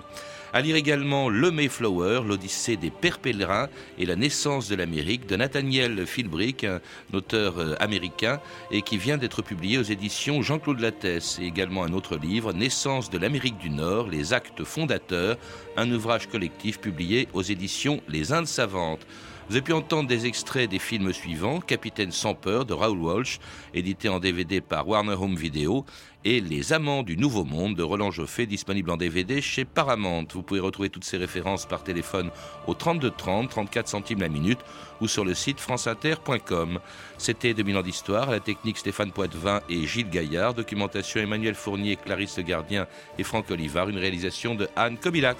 À 0.55 0.63
lire 0.63 0.77
également 0.77 1.29
Le 1.29 1.51
Mayflower, 1.51 2.23
l'Odyssée 2.27 2.79
des 2.79 2.91
Pères 2.91 3.19
pèlerins 3.19 3.69
et 3.99 4.07
la 4.07 4.17
naissance 4.17 4.69
de 4.71 4.77
l'Amérique 4.77 5.27
de 5.27 5.37
Nathaniel 5.37 6.07
Philbrick, 6.07 6.65
un 6.65 6.81
auteur 7.13 7.59
euh, 7.59 7.75
américain, 7.81 8.41
et 8.71 8.81
qui 8.81 8.97
vient 8.97 9.19
d'être 9.19 9.43
publié 9.43 9.77
aux 9.77 9.83
éditions 9.83 10.41
Jean-Claude 10.41 10.81
Lattès. 10.81 11.39
Et 11.39 11.45
également 11.45 11.85
un 11.85 11.93
autre 11.93 12.17
livre, 12.17 12.55
Naissance 12.55 13.11
de 13.11 13.19
l'Amérique 13.19 13.59
du 13.59 13.69
Nord, 13.69 14.09
les 14.09 14.33
actes 14.33 14.65
fondateurs, 14.65 15.37
un 15.77 15.91
ouvrage 15.93 16.29
collectif 16.29 16.81
publié 16.81 17.29
aux 17.35 17.43
éditions 17.43 18.01
Les 18.09 18.33
Indes 18.33 18.47
savantes. 18.47 19.07
Vous 19.49 19.55
avez 19.55 19.63
pu 19.63 19.73
entendre 19.73 20.07
des 20.07 20.27
extraits 20.27 20.69
des 20.69 20.79
films 20.79 21.11
suivants 21.15 21.61
Capitaine 21.61 22.13
sans 22.13 22.35
peur 22.35 22.67
de 22.67 22.75
Raoul 22.75 22.99
Walsh, 22.99 23.39
édité 23.73 24.11
en 24.11 24.21
DVD 24.21 24.61
par 24.61 24.87
Warner 24.87 25.15
Home 25.15 25.37
Video, 25.37 25.87
et 26.27 26.43
Les 26.43 26.75
Amants 26.75 27.03
du 27.03 27.17
Nouveau 27.17 27.45
Monde 27.45 27.75
de 27.75 27.83
Roland 27.83 28.11
Joffé, 28.11 28.45
disponible 28.45 28.91
en 28.91 28.99
DVD 28.99 29.41
chez 29.41 29.65
Paramount. 29.65 30.27
Vous 30.35 30.43
pouvez 30.43 30.61
retrouver 30.61 30.91
toutes 30.91 31.05
ces 31.05 31.17
références 31.17 31.65
par 31.65 31.83
téléphone 31.83 32.31
au 32.67 32.75
32 32.75 33.11
30, 33.11 33.49
34 33.49 33.89
centimes 33.89 34.21
la 34.21 34.29
minute 34.29 34.61
ou 35.01 35.09
sur 35.09 35.25
le 35.25 35.33
site 35.33 35.61
franceinter.com. 35.61 36.79
C'était 37.17 37.55
2000 37.55 37.79
ans 37.79 37.83
d'histoire, 37.83 38.31
la 38.31 38.41
technique 38.41 38.77
Stéphane 38.77 39.13
Poitvin 39.13 39.63
et 39.71 39.87
Gilles 39.87 40.11
Gaillard, 40.11 40.53
documentation 40.53 41.23
Emmanuel 41.23 41.55
Fournier, 41.55 41.97
Clarisse 41.97 42.39
Gardien 42.41 42.87
et 43.17 43.23
Franck 43.23 43.51
Olivard, 43.51 43.89
une 43.89 43.99
réalisation 43.99 44.55
de 44.55 44.69
Anne 44.77 44.99
Kobilac. 44.99 45.39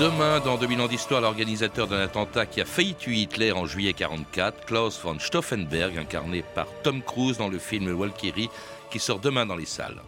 Demain, 0.00 0.40
dans 0.40 0.56
2000 0.56 0.80
ans 0.80 0.86
d'histoire, 0.88 1.20
l'organisateur 1.20 1.86
d'un 1.86 2.00
attentat 2.00 2.46
qui 2.46 2.62
a 2.62 2.64
failli 2.64 2.94
tuer 2.94 3.16
Hitler 3.16 3.52
en 3.52 3.66
juillet 3.66 3.92
44, 3.92 4.64
Klaus 4.64 4.98
von 4.98 5.18
Stauffenberg, 5.18 5.98
incarné 5.98 6.42
par 6.54 6.66
Tom 6.82 7.02
Cruise 7.02 7.36
dans 7.36 7.50
le 7.50 7.58
film 7.58 7.92
Walkyrie, 7.92 8.48
qui 8.90 8.98
sort 8.98 9.18
demain 9.18 9.44
dans 9.44 9.56
les 9.56 9.66
salles. 9.66 10.00